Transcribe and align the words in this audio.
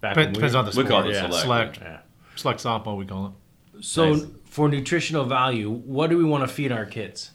Back 0.00 0.16
when 0.16 0.32
Depends, 0.32 0.52
we- 0.54 0.58
on 0.58 0.64
the 0.66 0.72
sport. 0.72 0.86
We 0.86 0.90
call 0.90 1.08
it 1.08 1.12
yeah. 1.14 1.22
select. 1.22 1.42
select. 1.42 1.78
Yeah. 1.80 1.98
Select 2.36 2.62
softball, 2.62 2.96
we 2.98 3.06
call 3.06 3.26
it. 3.26 3.84
So 3.84 4.12
Nice. 4.12 4.26
for 4.44 4.68
nutritional 4.68 5.24
value, 5.24 5.70
what 5.70 6.10
do 6.10 6.18
we 6.18 6.24
want 6.24 6.46
to 6.46 6.54
feed 6.54 6.70
our 6.72 6.84
kids? 6.86 7.30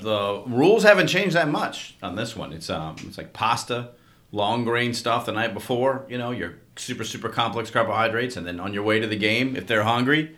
The 0.00 0.42
rules 0.46 0.82
haven't 0.84 1.08
changed 1.08 1.36
that 1.36 1.48
much 1.48 1.96
on 2.02 2.16
this 2.16 2.34
one. 2.34 2.52
It's 2.52 2.70
um, 2.70 2.96
it's 3.06 3.18
like 3.18 3.32
pasta, 3.32 3.90
long 4.32 4.64
grain 4.64 4.94
stuff 4.94 5.26
the 5.26 5.32
night 5.32 5.52
before. 5.54 6.06
You 6.08 6.18
know, 6.18 6.30
your 6.30 6.54
super 6.76 7.04
super 7.04 7.28
complex 7.28 7.70
carbohydrates, 7.70 8.36
and 8.36 8.46
then 8.46 8.58
on 8.58 8.72
your 8.72 8.82
way 8.82 9.00
to 9.00 9.06
the 9.06 9.16
game, 9.16 9.54
if 9.54 9.66
they're 9.66 9.84
hungry, 9.84 10.34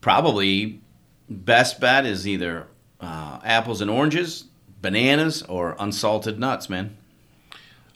probably 0.00 0.80
best 1.28 1.80
bet 1.80 2.04
is 2.06 2.26
either 2.28 2.66
uh, 3.00 3.38
apples 3.42 3.80
and 3.80 3.90
oranges, 3.90 4.44
bananas, 4.80 5.42
or 5.42 5.76
unsalted 5.78 6.38
nuts, 6.38 6.68
man. 6.68 6.96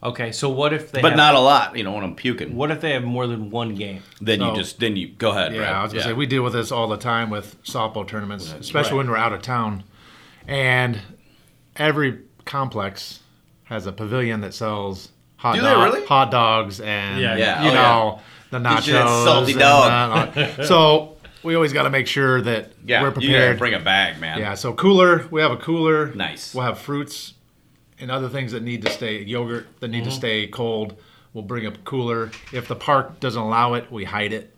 Okay, 0.03 0.31
so 0.31 0.49
what 0.49 0.73
if 0.73 0.93
they 0.93 1.01
But 1.01 1.11
have, 1.13 1.17
not 1.17 1.35
a 1.35 1.41
lot. 1.41 1.77
You 1.77 1.83
know, 1.83 1.93
when 1.93 2.05
I'm 2.05 2.15
puking, 2.15 2.55
What 2.55 2.71
if 2.71 2.81
they 2.81 2.93
have 2.93 3.03
more 3.03 3.27
than 3.27 3.51
one 3.51 3.75
game? 3.75 4.03
then 4.21 4.41
you 4.41 4.55
just 4.55 4.79
then 4.79 4.95
you 4.97 5.09
go 5.09 5.31
ahead. 5.31 5.53
Yeah, 5.53 5.59
Brad. 5.61 5.73
I 5.75 5.83
was 5.83 5.93
gonna 5.93 6.05
say 6.05 6.13
we 6.13 6.27
deal 6.27 6.43
with 6.43 6.53
this 6.53 6.71
all 6.71 6.87
the 6.89 6.97
time 6.99 7.31
with 7.31 7.61
softball 7.65 8.07
tournaments, 8.07 8.53
especially 8.53 8.99
when 8.99 9.09
we're 9.11 9.17
out 9.17 9.33
of 9.33 9.43
town. 9.43 9.85
And 10.47 11.01
every 11.77 12.21
complex 12.45 13.21
has 13.65 13.87
a 13.87 13.93
pavilion 13.93 14.41
that 14.43 14.55
sells 14.55 15.11
hot 15.37 15.57
Do 15.57 15.61
dog- 15.63 15.93
really? 15.95 16.07
hot 16.07 16.31
dogs 16.31 16.81
and 16.81 17.21
Yeah, 17.21 17.37
yeah. 17.37 17.65
you 17.65 17.71
Oh, 17.71 17.75
know 17.75 18.21
the 18.51 18.59
Get 18.61 18.87
you 18.87 18.93
that 18.95 19.07
nachos. 19.07 19.25
salty 19.25 19.53
and 19.53 19.61
dog. 19.61 20.35
that. 20.35 20.65
so 20.67 21.17
we 21.43 21.55
always 21.55 21.73
got 21.73 21.83
to 21.83 21.91
make 21.91 22.07
sure 22.07 22.41
that 22.43 22.73
yeah, 22.85 23.03
we're 23.03 23.09
you 23.09 23.13
gotta 23.15 23.21
prepared. 23.21 23.59
bring 23.59 23.75
a 23.75 23.81
bag, 23.81 24.21
man. 24.21 24.39
Yeah, 24.39 24.55
so 24.55 24.73
cooler. 24.73 25.27
We 25.31 25.41
have 25.41 25.51
a 25.53 25.57
cooler. 25.57 26.15
Nice. 26.15 26.55
We'll 26.55 26.65
have 26.65 26.79
fruits 26.79 27.35
and 27.99 28.11
other 28.11 28.29
things 28.29 28.53
that 28.53 28.63
need 28.63 28.83
to 28.83 28.91
stay 28.91 29.23
yogurt 29.23 29.67
that 29.81 29.89
need 29.89 30.05
to 30.05 30.11
mm-hmm. 30.11 30.19
stay 30.19 30.47
cold. 30.47 30.97
We'll 31.33 31.45
bring 31.45 31.67
a 31.67 31.73
cooler. 31.73 32.31
If 32.53 32.69
the 32.69 32.77
park 32.77 33.21
doesn't 33.21 33.41
allow 33.41 33.75
it, 33.75 33.91
we 33.91 34.05
hide 34.05 34.33
it. 34.33 34.55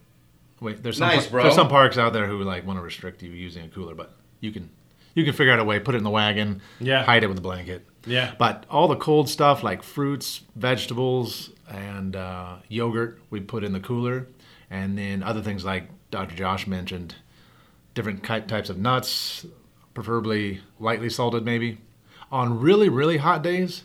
Wait, 0.61 0.83
there's 0.83 0.99
some 0.99 1.09
Nice, 1.09 1.25
par- 1.27 1.31
bro. 1.33 1.43
there's 1.45 1.55
some 1.55 1.69
parks 1.69 1.99
out 1.99 2.13
there 2.13 2.27
who 2.27 2.43
like 2.43 2.67
want 2.67 2.79
to 2.79 2.83
restrict 2.83 3.23
you 3.23 3.31
using 3.31 3.65
a 3.65 3.69
cooler, 3.69 3.95
but 3.95 4.15
you 4.41 4.51
can 4.53 4.69
you 5.15 5.25
can 5.25 5.33
figure 5.33 5.53
out 5.53 5.59
a 5.59 5.65
way. 5.65 5.81
Put 5.81 5.95
it 5.95 5.99
in 5.99 6.05
the 6.05 6.11
wagon. 6.11 6.61
Yeah. 6.81 7.05
Hide 7.05 7.25
it 7.25 7.29
with 7.29 7.39
a 7.39 7.43
blanket. 7.43 7.87
Yeah. 8.07 8.35
But 8.39 8.65
all 8.71 8.89
the 8.89 8.97
cold 8.97 9.29
stuff 9.29 9.63
like 9.63 9.83
fruits, 9.83 10.43
vegetables, 10.57 11.51
and 11.69 12.17
uh, 12.17 12.57
yogurt, 12.69 13.21
we 13.31 13.41
put 13.41 13.65
in 13.65 13.73
the 13.73 13.81
cooler, 13.81 14.27
and 14.71 14.97
then 14.97 15.23
other 15.23 15.43
things 15.43 15.65
like 15.65 15.89
Dr. 16.11 16.35
Josh 16.35 16.67
mentioned, 16.67 17.17
different 17.95 18.25
types 18.25 18.71
of 18.71 18.79
nuts, 18.79 19.47
preferably 19.95 20.61
lightly 20.79 21.11
salted, 21.11 21.45
maybe. 21.45 21.79
On 22.31 22.61
really 22.61 22.89
really 22.89 23.17
hot 23.17 23.43
days, 23.43 23.85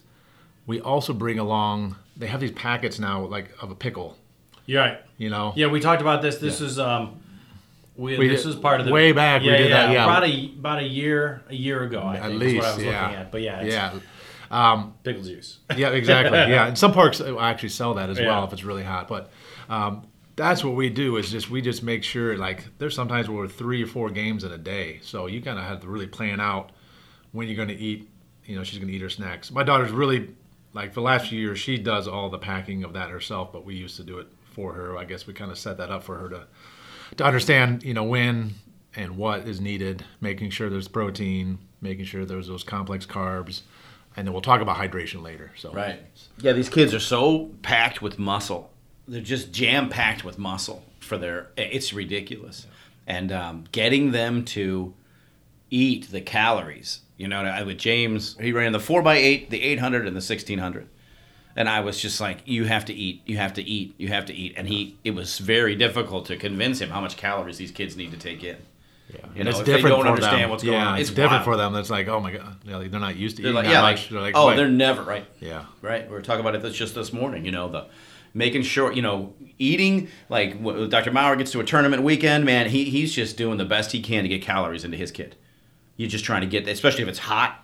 we 0.66 0.79
also 0.79 1.13
bring 1.13 1.40
along. 1.40 1.95
They 2.16 2.28
have 2.28 2.41
these 2.41 2.51
packets 2.51 3.00
now, 3.00 3.25
like 3.25 3.51
of 3.61 3.72
a 3.72 3.75
pickle. 3.75 4.17
Right. 4.69 5.00
You 5.17 5.29
know. 5.29 5.53
Yeah, 5.55 5.67
we 5.67 5.79
talked 5.79 6.01
about 6.01 6.22
this. 6.22 6.38
This 6.38 6.61
is 6.61 6.79
um, 6.79 7.22
we, 7.95 8.17
We 8.17 8.27
this 8.27 8.41
did- 8.41 8.47
was 8.47 8.55
part 8.55 8.79
of 8.79 8.85
the 8.85 8.91
way 8.91 9.11
back 9.11 9.41
we 9.41 9.49
did 9.49 9.69
yeah, 9.69 9.85
that, 9.87 9.93
yeah. 9.93 10.03
about 10.03 10.23
a 10.23 10.45
about 10.57 10.79
a 10.79 10.87
year 10.87 11.43
a 11.49 11.55
year 11.55 11.83
ago. 11.83 12.01
I 12.01 12.15
At 12.17 12.23
think 12.29 12.39
least, 12.39 12.55
is 12.55 12.61
what 12.61 12.65
I 12.67 12.75
was 12.75 12.83
yeah. 12.85 13.01
looking 13.03 13.15
at. 13.17 13.31
But 13.31 13.41
yeah, 13.41 13.59
it's 13.61 13.73
Yeah. 13.73 14.83
pickle 15.03 15.23
juice. 15.23 15.59
Yeah, 15.75 15.89
exactly. 15.89 16.37
yeah, 16.53 16.67
and 16.67 16.77
some 16.77 16.93
parks 16.93 17.21
uh, 17.21 17.37
actually 17.39 17.69
sell 17.69 17.93
that 17.95 18.09
as 18.09 18.19
Yeah. 18.19 18.27
well 18.27 18.43
if 18.45 18.53
it's 18.53 18.63
really 18.63 18.83
hot. 18.83 19.07
But 19.07 19.31
um, 19.69 20.07
that's 20.35 20.63
what 20.63 20.75
we 20.75 20.89
do 20.89 21.17
is 21.17 21.29
just 21.31 21.49
we 21.49 21.61
just 21.61 21.83
make 21.83 22.03
sure 22.03 22.37
like 22.37 22.65
there's 22.79 22.95
sometimes 22.95 23.29
where 23.29 23.37
we're 23.39 23.47
three 23.47 23.83
or 23.83 23.87
four 23.87 24.09
games 24.09 24.43
in 24.43 24.51
a 24.51 24.57
day, 24.57 24.99
so 25.03 25.27
you 25.27 25.41
kind 25.41 25.59
of 25.59 25.65
have 25.65 25.81
to 25.81 25.87
really 25.87 26.07
plan 26.07 26.39
out 26.39 26.71
when 27.31 27.47
you're 27.47 27.55
going 27.57 27.67
to 27.69 27.75
eat. 27.77 28.09
You 28.45 28.57
know, 28.57 28.63
she's 28.63 28.77
going 28.79 28.89
to 28.89 28.93
eat 28.93 29.01
her 29.01 29.09
snacks. 29.09 29.51
My 29.51 29.63
daughter's 29.63 29.91
really 29.91 30.29
like 30.73 30.89
for 30.89 30.95
the 30.99 31.05
last 31.05 31.27
few 31.27 31.39
years 31.39 31.59
she 31.59 31.77
does 31.77 32.07
all 32.07 32.29
the 32.29 32.37
packing 32.39 32.83
of 32.83 32.93
that 32.93 33.09
herself, 33.09 33.53
but 33.53 33.63
we 33.63 33.75
used 33.75 33.95
to 33.97 34.03
do 34.03 34.17
it 34.19 34.27
for 34.43 34.73
her. 34.73 34.97
I 34.97 35.05
guess 35.05 35.25
we 35.27 35.33
kind 35.33 35.49
of 35.51 35.57
set 35.57 35.77
that 35.77 35.89
up 35.91 36.03
for 36.03 36.17
her 36.17 36.29
to 36.29 36.47
to 37.18 37.24
understand, 37.24 37.84
you 37.84 37.94
know, 37.94 38.03
when 38.03 38.56
and 38.96 39.18
what 39.18 39.47
is 39.47 39.59
needed, 39.59 40.06
making 40.22 40.50
sure 40.51 40.69
there's 40.69 40.88
protein, 40.88 41.59
making 41.81 42.06
sure 42.06 42.25
there's 42.25 42.47
those 42.47 42.63
complex 42.63 43.06
carbs, 43.06 43.62
and 44.16 44.28
then 44.28 44.34
we'll 44.34 44.41
talk 44.41 44.62
about 44.62 44.78
hydration 44.78 45.22
later. 45.23 45.52
So 45.56 45.72
Right. 45.73 46.00
Yeah, 46.40 46.53
these 46.53 46.69
kids 46.69 46.94
are 46.94 47.00
so 47.00 47.52
packed 47.62 48.02
with 48.02 48.19
muscle. 48.19 48.72
They're 49.07 49.22
just 49.22 49.52
jam 49.52 49.90
packed 49.90 50.23
with 50.23 50.38
muscle 50.38 50.84
for 51.00 51.18
their. 51.18 51.50
It's 51.57 51.94
ridiculous, 51.94 52.68
and 53.06 53.31
um, 53.31 53.66
getting 53.72 54.12
them 54.12 54.46
to 54.46 54.94
eat 55.69 56.09
the 56.12 56.22
calories. 56.22 57.02
You 57.18 57.28
know, 57.28 57.63
with 57.66 57.78
James, 57.78 58.38
he 58.40 58.52
ran 58.53 58.72
the 58.72 58.79
four 58.79 59.06
x 59.07 59.19
eight, 59.19 59.50
the 59.50 59.62
eight 59.62 59.79
hundred, 59.79 60.07
and 60.07 60.16
the 60.16 60.22
sixteen 60.22 60.59
hundred. 60.59 60.88
And 61.56 61.69
I 61.69 61.81
was 61.81 62.02
just 62.02 62.19
like, 62.19 62.40
you 62.46 62.66
have 62.66 62.86
to 62.86 62.94
eat, 62.94 63.22
you 63.25 63.38
have 63.38 63.53
to 63.53 63.62
eat, 63.64 63.94
you 63.97 64.08
have 64.08 64.25
to 64.25 64.34
eat. 64.34 64.53
And 64.58 64.68
he, 64.68 64.97
it 65.03 65.11
was 65.11 65.38
very 65.38 65.76
difficult 65.76 66.26
to 66.28 66.38
convince 66.38 66.79
him 66.82 66.90
how 66.90 67.00
much 67.02 67.16
calories 67.16 67.58
these 67.58 67.72
kids 67.72 67.96
need 67.96 68.11
to 68.11 68.17
take 68.17 68.44
in. 68.44 68.58
Yeah, 69.14 69.20
You 69.35 69.44
know, 69.44 69.50
it's 69.52 69.59
if 69.59 69.66
they 69.66 69.73
different 69.73 69.96
don't 69.97 70.05
for 70.05 70.09
understand 70.11 70.41
them. 70.44 70.50
what's 70.50 70.64
yeah, 70.64 70.72
going 70.72 70.84
on, 70.84 71.00
it's, 71.00 71.09
it's 71.09 71.16
different 71.16 71.44
for 71.44 71.55
them. 71.58 71.76
It's 71.76 71.90
like, 71.91 72.08
oh 72.08 72.20
my 72.20 72.32
god, 72.32 72.55
they're 72.66 73.00
not 73.00 73.16
used 73.16 73.35
to 73.38 73.44
They're 73.44 73.52
eating 73.52 73.55
like, 73.55 73.66
that 73.66 73.72
yeah, 73.72 73.82
much. 73.82 74.02
like, 74.03 74.09
they're 74.09 74.22
like, 74.22 74.35
oh, 74.35 74.47
wait. 74.47 74.55
they're 74.55 74.67
never 74.70 75.03
right. 75.03 75.26
yeah, 75.40 75.66
right? 75.82 76.08
We 76.08 76.14
were 76.14 76.22
talking 76.22 76.40
about 76.40 76.55
it 76.55 76.61
this 76.64 76.73
just 76.76 76.96
this 76.96 77.14
morning. 77.14 77.46
You 77.46 77.52
know, 77.52 77.70
the 77.70 77.85
making 78.34 78.64
sure 78.64 78.91
you 78.91 79.02
know 79.03 79.34
eating 79.59 80.08
like 80.29 80.64
Dr. 80.90 81.11
Maurer 81.11 81.35
gets 81.35 81.52
to 81.52 81.59
a 81.59 81.64
tournament 81.64 82.02
weekend, 82.02 82.46
man. 82.46 82.70
He 82.70 82.85
he's 82.85 83.14
just 83.14 83.38
doing 83.38 83.58
the 83.58 83.66
best 83.66 83.91
he 83.91 84.02
can 84.02 84.23
to 84.23 84.29
get 84.29 84.41
calories 84.41 84.84
into 84.84 84.97
his 84.97 85.11
kid. 85.11 85.35
You're 85.97 86.09
just 86.09 86.26
trying 86.26 86.41
to 86.41 86.47
get, 86.47 86.67
especially 86.67 87.03
if 87.03 87.09
it's 87.09 87.20
hot, 87.20 87.62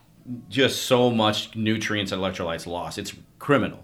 just 0.50 0.84
so 0.84 1.10
much 1.10 1.56
nutrients 1.56 2.12
and 2.12 2.22
electrolytes 2.22 2.68
lost. 2.68 2.98
It's 2.98 3.14
criminal. 3.40 3.84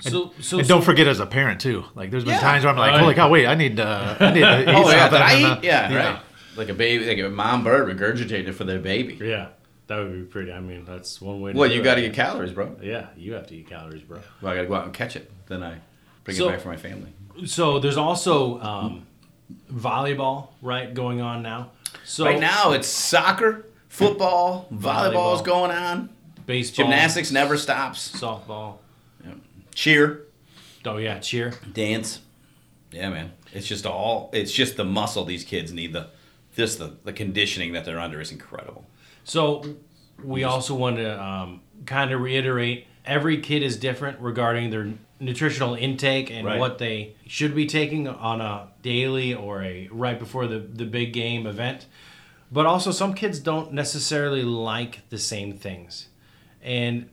So 0.00 0.32
so 0.40 0.58
and 0.58 0.66
don't 0.66 0.82
forget 0.82 1.06
as 1.06 1.20
a 1.20 1.26
parent 1.26 1.60
too. 1.60 1.84
Like 1.94 2.10
there's 2.10 2.24
been 2.24 2.34
Yeah. 2.34 2.40
times 2.40 2.64
where 2.64 2.72
I'm 2.72 2.78
like, 2.78 2.94
Oh, 2.94 2.98
holy 2.98 3.10
yeah. 3.10 3.16
cow, 3.16 3.28
wait, 3.30 3.46
I 3.46 3.54
need 3.54 3.78
uh, 3.78 4.16
I 4.18 4.30
need 4.32 4.40
to 4.40 4.62
eat 4.62 4.68
Oh 4.68 4.90
yeah, 4.90 5.08
something. 5.08 5.10
did 5.10 5.22
I 5.22 5.38
eat? 5.40 5.44
uh, 5.44 5.60
Yeah, 5.62 5.94
right. 5.94 6.20
Like 6.56 6.68
a 6.68 6.74
baby, 6.74 7.06
like 7.06 7.18
a 7.18 7.28
mom 7.30 7.62
bird 7.64 7.88
regurgitated 7.96 8.54
for 8.54 8.64
their 8.64 8.78
baby. 8.80 9.18
Yeah, 9.22 9.48
that 9.86 9.98
would 9.98 10.12
be 10.12 10.22
pretty. 10.22 10.52
I 10.52 10.60
mean, 10.60 10.84
that's 10.84 11.20
one 11.20 11.40
way. 11.40 11.52
to 11.52 11.58
Well, 11.58 11.68
do 11.68 11.74
you 11.74 11.82
got 11.82 11.94
to 11.94 12.00
get 12.02 12.12
calories, 12.14 12.52
bro. 12.52 12.76
Yeah, 12.82 13.06
you 13.16 13.34
have 13.34 13.46
to 13.48 13.54
eat 13.54 13.68
calories, 13.68 14.02
bro. 14.02 14.18
Well, 14.40 14.52
I 14.52 14.56
got 14.56 14.62
to 14.62 14.68
go 14.68 14.74
out 14.74 14.84
and 14.84 14.92
catch 14.94 15.14
it. 15.16 15.30
Then 15.46 15.62
I 15.62 15.76
Bring 16.24 16.36
So- 16.36 16.48
it 16.48 16.52
back 16.52 16.60
for 16.60 16.68
my 16.68 16.76
family. 16.76 17.12
So 17.46 17.78
there's 17.78 17.96
also 17.96 18.60
um, 18.60 19.06
volleyball, 19.72 20.48
right, 20.60 20.92
going 20.92 21.20
on 21.20 21.42
now. 21.42 21.70
So 22.04 22.24
right 22.24 22.38
now, 22.40 22.72
it's 22.72 22.88
soccer, 22.88 23.66
football, 23.92 24.66
volleyball, 24.72 25.12
Volleyball. 25.12 25.44
going 25.44 25.70
on. 25.70 26.08
baseball, 26.46 26.84
Gymnastics 26.86 27.30
never 27.30 27.56
stops. 27.58 28.10
softball. 28.18 28.76
Cheer, 29.74 30.26
Oh 30.84 30.96
yeah, 30.98 31.18
cheer. 31.18 31.54
dance. 31.72 32.20
Yeah, 32.90 33.08
man. 33.10 33.32
It's 33.52 33.66
just 33.66 33.86
all. 33.86 34.28
It's 34.34 34.52
just 34.52 34.76
the 34.76 34.84
muscle 34.84 35.24
these 35.24 35.44
kids 35.44 35.72
need. 35.72 35.92
The 35.92 36.08
this 36.56 36.76
the 36.76 36.96
the 37.04 37.12
conditioning 37.12 37.72
that 37.72 37.84
they're 37.84 38.00
under 38.00 38.20
is 38.20 38.30
incredible. 38.32 38.84
So 39.24 39.76
we 40.22 40.44
also 40.44 40.74
want 40.74 40.96
to 40.96 41.22
um, 41.22 41.60
kind 41.86 42.12
of 42.12 42.20
reiterate 42.20 42.86
every 43.06 43.38
kid 43.40 43.62
is 43.62 43.76
different 43.78 44.20
regarding 44.20 44.70
their 44.70 44.92
nutritional 45.20 45.74
intake 45.74 46.30
and 46.30 46.46
Right. 46.46 46.58
what 46.58 46.78
they 46.78 47.14
should 47.26 47.54
be 47.54 47.66
taking 47.66 48.06
on 48.08 48.40
a 48.40 48.68
daily 48.82 49.32
or 49.34 49.62
a 49.62 49.88
right 49.90 50.18
before 50.18 50.46
the, 50.46 50.58
the 50.58 50.84
big 50.84 51.12
game 51.14 51.46
event. 51.46 51.86
But 52.52 52.66
also 52.66 52.90
some 52.90 53.14
kids 53.14 53.38
don't 53.38 53.72
necessarily 53.72 54.42
like 54.42 55.08
the 55.08 55.18
same 55.18 55.54
things. 55.56 56.08
And 56.62 57.08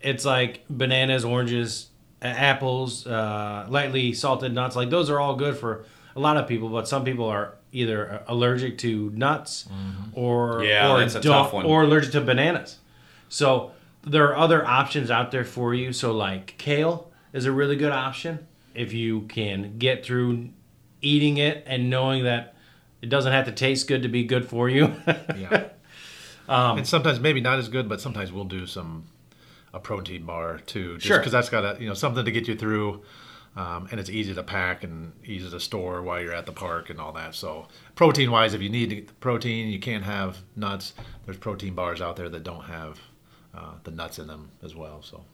it's 0.00 0.24
like 0.24 0.64
bananas, 0.70 1.24
oranges, 1.24 1.88
apples, 2.22 3.06
uh, 3.06 3.66
lightly 3.68 4.12
salted 4.12 4.52
nuts. 4.54 4.76
Like 4.76 4.90
those 4.90 5.10
are 5.10 5.18
all 5.18 5.34
good 5.34 5.56
for 5.56 5.84
a 6.14 6.20
lot 6.20 6.36
of 6.36 6.46
people, 6.46 6.68
but 6.68 6.86
some 6.88 7.04
people 7.04 7.26
are 7.26 7.54
either 7.72 8.22
allergic 8.28 8.78
to 8.78 9.10
nuts 9.14 9.68
or 10.12 10.62
Yeah, 10.64 10.92
or 10.92 11.00
that's 11.00 11.14
a 11.16 11.20
tough 11.20 11.52
one. 11.52 11.66
or 11.66 11.82
allergic 11.82 12.12
to 12.12 12.20
bananas. 12.20 12.78
So 13.28 13.72
there 14.02 14.28
are 14.28 14.36
other 14.36 14.64
options 14.64 15.10
out 15.10 15.30
there 15.32 15.44
for 15.44 15.74
you. 15.74 15.92
So 15.92 16.12
like 16.12 16.54
kale 16.58 17.10
is 17.32 17.44
a 17.44 17.52
really 17.52 17.76
good 17.76 17.92
option 17.92 18.46
if 18.74 18.92
you 18.92 19.22
can 19.22 19.78
get 19.78 20.04
through 20.06 20.50
eating 21.02 21.36
it 21.38 21.64
and 21.66 21.90
knowing 21.90 22.24
that 22.24 22.54
it 23.06 23.08
doesn't 23.08 23.30
have 23.32 23.44
to 23.44 23.52
taste 23.52 23.86
good 23.86 24.02
to 24.02 24.08
be 24.08 24.24
good 24.24 24.48
for 24.48 24.68
you. 24.68 24.92
Yeah. 25.38 25.68
Um, 26.48 26.78
and 26.78 26.86
sometimes 26.86 27.18
maybe 27.20 27.40
not 27.40 27.58
as 27.58 27.68
good, 27.68 27.88
but 27.88 28.00
sometimes 28.00 28.32
we'll 28.32 28.44
do 28.44 28.66
some 28.66 29.04
a 29.74 29.78
protein 29.80 30.24
bar 30.24 30.58
too, 30.58 30.94
just 30.94 31.06
Sure. 31.06 31.18
because 31.18 31.32
that's 31.32 31.48
got 31.48 31.64
a 31.64 31.80
you 31.80 31.88
know 31.88 31.94
something 31.94 32.24
to 32.24 32.30
get 32.30 32.46
you 32.48 32.54
through, 32.56 33.02
um, 33.56 33.88
and 33.90 33.98
it's 34.00 34.10
easy 34.10 34.32
to 34.34 34.42
pack 34.42 34.82
and 34.84 35.12
easy 35.24 35.48
to 35.50 35.60
store 35.60 36.02
while 36.02 36.20
you're 36.20 36.32
at 36.34 36.46
the 36.46 36.52
park 36.52 36.88
and 36.90 37.00
all 37.00 37.12
that. 37.12 37.34
So 37.34 37.66
protein 37.96 38.30
wise, 38.30 38.54
if 38.54 38.62
you 38.62 38.70
need 38.70 39.08
protein, 39.20 39.68
you 39.68 39.78
can't 39.80 40.04
have 40.04 40.38
nuts. 40.56 40.94
There's 41.24 41.36
protein 41.38 41.74
bars 41.74 42.00
out 42.00 42.16
there 42.16 42.28
that 42.28 42.42
don't 42.44 42.64
have 42.64 42.98
uh, 43.54 43.72
the 43.84 43.90
nuts 43.90 44.18
in 44.18 44.26
them 44.28 44.50
as 44.62 44.74
well. 44.74 45.02
So 45.02 45.24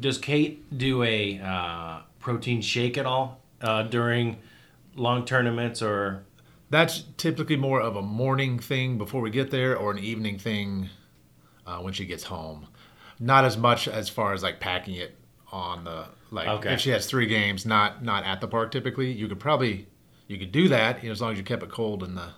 Does 0.00 0.18
Kate 0.18 0.76
do 0.76 1.02
a 1.02 1.40
uh, 1.40 2.00
protein 2.20 2.60
shake 2.62 2.96
at 2.98 3.04
all 3.06 3.40
uh, 3.62 3.82
during 3.84 4.38
long 4.96 5.24
tournaments 5.26 5.82
or? 5.82 6.24
That's 6.70 7.04
typically 7.16 7.56
more 7.56 7.80
of 7.80 7.96
a 7.96 8.02
morning 8.02 8.58
thing 8.58 8.98
before 8.98 9.20
we 9.20 9.30
get 9.30 9.50
there, 9.50 9.76
or 9.76 9.90
an 9.90 9.98
evening 9.98 10.38
thing 10.38 10.88
uh, 11.66 11.78
when 11.78 11.92
she 11.92 12.04
gets 12.04 12.24
home. 12.24 12.66
Not 13.20 13.44
as 13.44 13.56
much 13.56 13.88
as 13.88 14.08
far 14.08 14.32
as 14.32 14.42
like 14.42 14.60
packing 14.60 14.94
it 14.94 15.16
on 15.50 15.84
the 15.84 16.06
like 16.30 16.46
Okay. 16.46 16.74
if 16.74 16.80
she 16.80 16.90
has 16.90 17.06
three 17.06 17.26
games, 17.26 17.64
not 17.66 18.04
not 18.04 18.24
at 18.24 18.40
the 18.40 18.48
park. 18.48 18.70
Typically, 18.70 19.10
you 19.12 19.28
could 19.28 19.40
probably 19.40 19.86
you 20.26 20.36
could 20.38 20.52
do 20.52 20.68
that 20.68 21.02
you 21.02 21.08
know, 21.08 21.12
as 21.12 21.20
long 21.22 21.32
as 21.32 21.38
you 21.38 21.44
kept 21.44 21.62
it 21.62 21.70
cold 21.70 22.02
in 22.02 22.14
the 22.14 22.28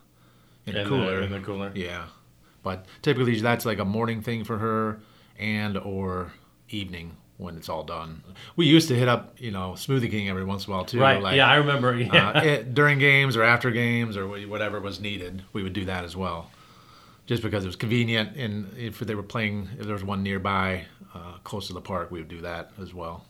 in 0.66 0.74
the 0.74 0.80
In 0.82 0.84
the- 0.84 0.88
cooler. 0.88 1.20
in 1.22 1.32
the 1.32 1.40
cooler. 1.40 1.72
Yeah, 1.74 2.06
but 2.62 2.86
typically 3.02 3.38
that's 3.40 3.66
like 3.66 3.78
a 3.78 3.84
morning 3.84 4.22
thing 4.22 4.44
for 4.44 4.58
her, 4.58 5.00
and 5.38 5.76
or 5.76 6.32
evening 6.68 7.16
when 7.40 7.56
it's 7.56 7.68
all 7.68 7.82
done. 7.82 8.22
We 8.56 8.66
used 8.66 8.88
to 8.88 8.94
hit 8.94 9.08
up 9.08 9.34
you 9.38 9.50
know 9.50 9.72
Smoothie 9.72 10.10
King 10.10 10.28
every 10.28 10.44
once 10.44 10.66
in 10.66 10.72
a 10.72 10.76
while 10.76 10.84
too. 10.84 11.00
Right. 11.00 11.22
like, 11.22 11.36
yeah, 11.36 11.48
I 11.48 11.56
remember. 11.56 11.96
Yeah. 11.96 12.30
uh, 12.30 12.40
it, 12.44 12.74
during 12.74 12.98
games 12.98 13.36
or 13.36 13.42
after 13.42 13.70
games 13.70 14.16
or 14.16 14.28
whatever 14.28 14.80
was 14.80 15.00
needed, 15.00 15.42
we 15.52 15.62
would 15.62 15.72
do 15.72 15.86
that 15.86 16.04
as 16.04 16.16
well. 16.16 16.50
Just 17.26 17.42
because 17.42 17.64
it 17.64 17.68
was 17.68 17.76
convenient, 17.76 18.36
and 18.36 18.76
if 18.76 18.98
they 18.98 19.14
were 19.14 19.22
playing, 19.22 19.68
if 19.78 19.86
there 19.86 19.94
was 19.94 20.02
one 20.02 20.24
nearby, 20.24 20.86
uh, 21.14 21.34
close 21.44 21.68
to 21.68 21.72
the 21.72 21.80
park, 21.80 22.10
we 22.10 22.18
would 22.18 22.28
do 22.28 22.40
that 22.40 22.72
as 22.80 22.92
well. 22.92 23.24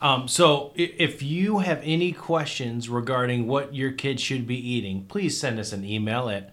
Um, 0.00 0.28
so 0.28 0.72
if 0.76 1.22
you 1.22 1.60
have 1.60 1.80
any 1.82 2.12
questions 2.12 2.88
regarding 2.88 3.46
what 3.46 3.74
your 3.74 3.92
kids 3.92 4.22
should 4.22 4.46
be 4.46 4.56
eating, 4.56 5.06
please 5.08 5.38
send 5.38 5.58
us 5.58 5.72
an 5.72 5.84
email 5.84 6.28
at 6.28 6.52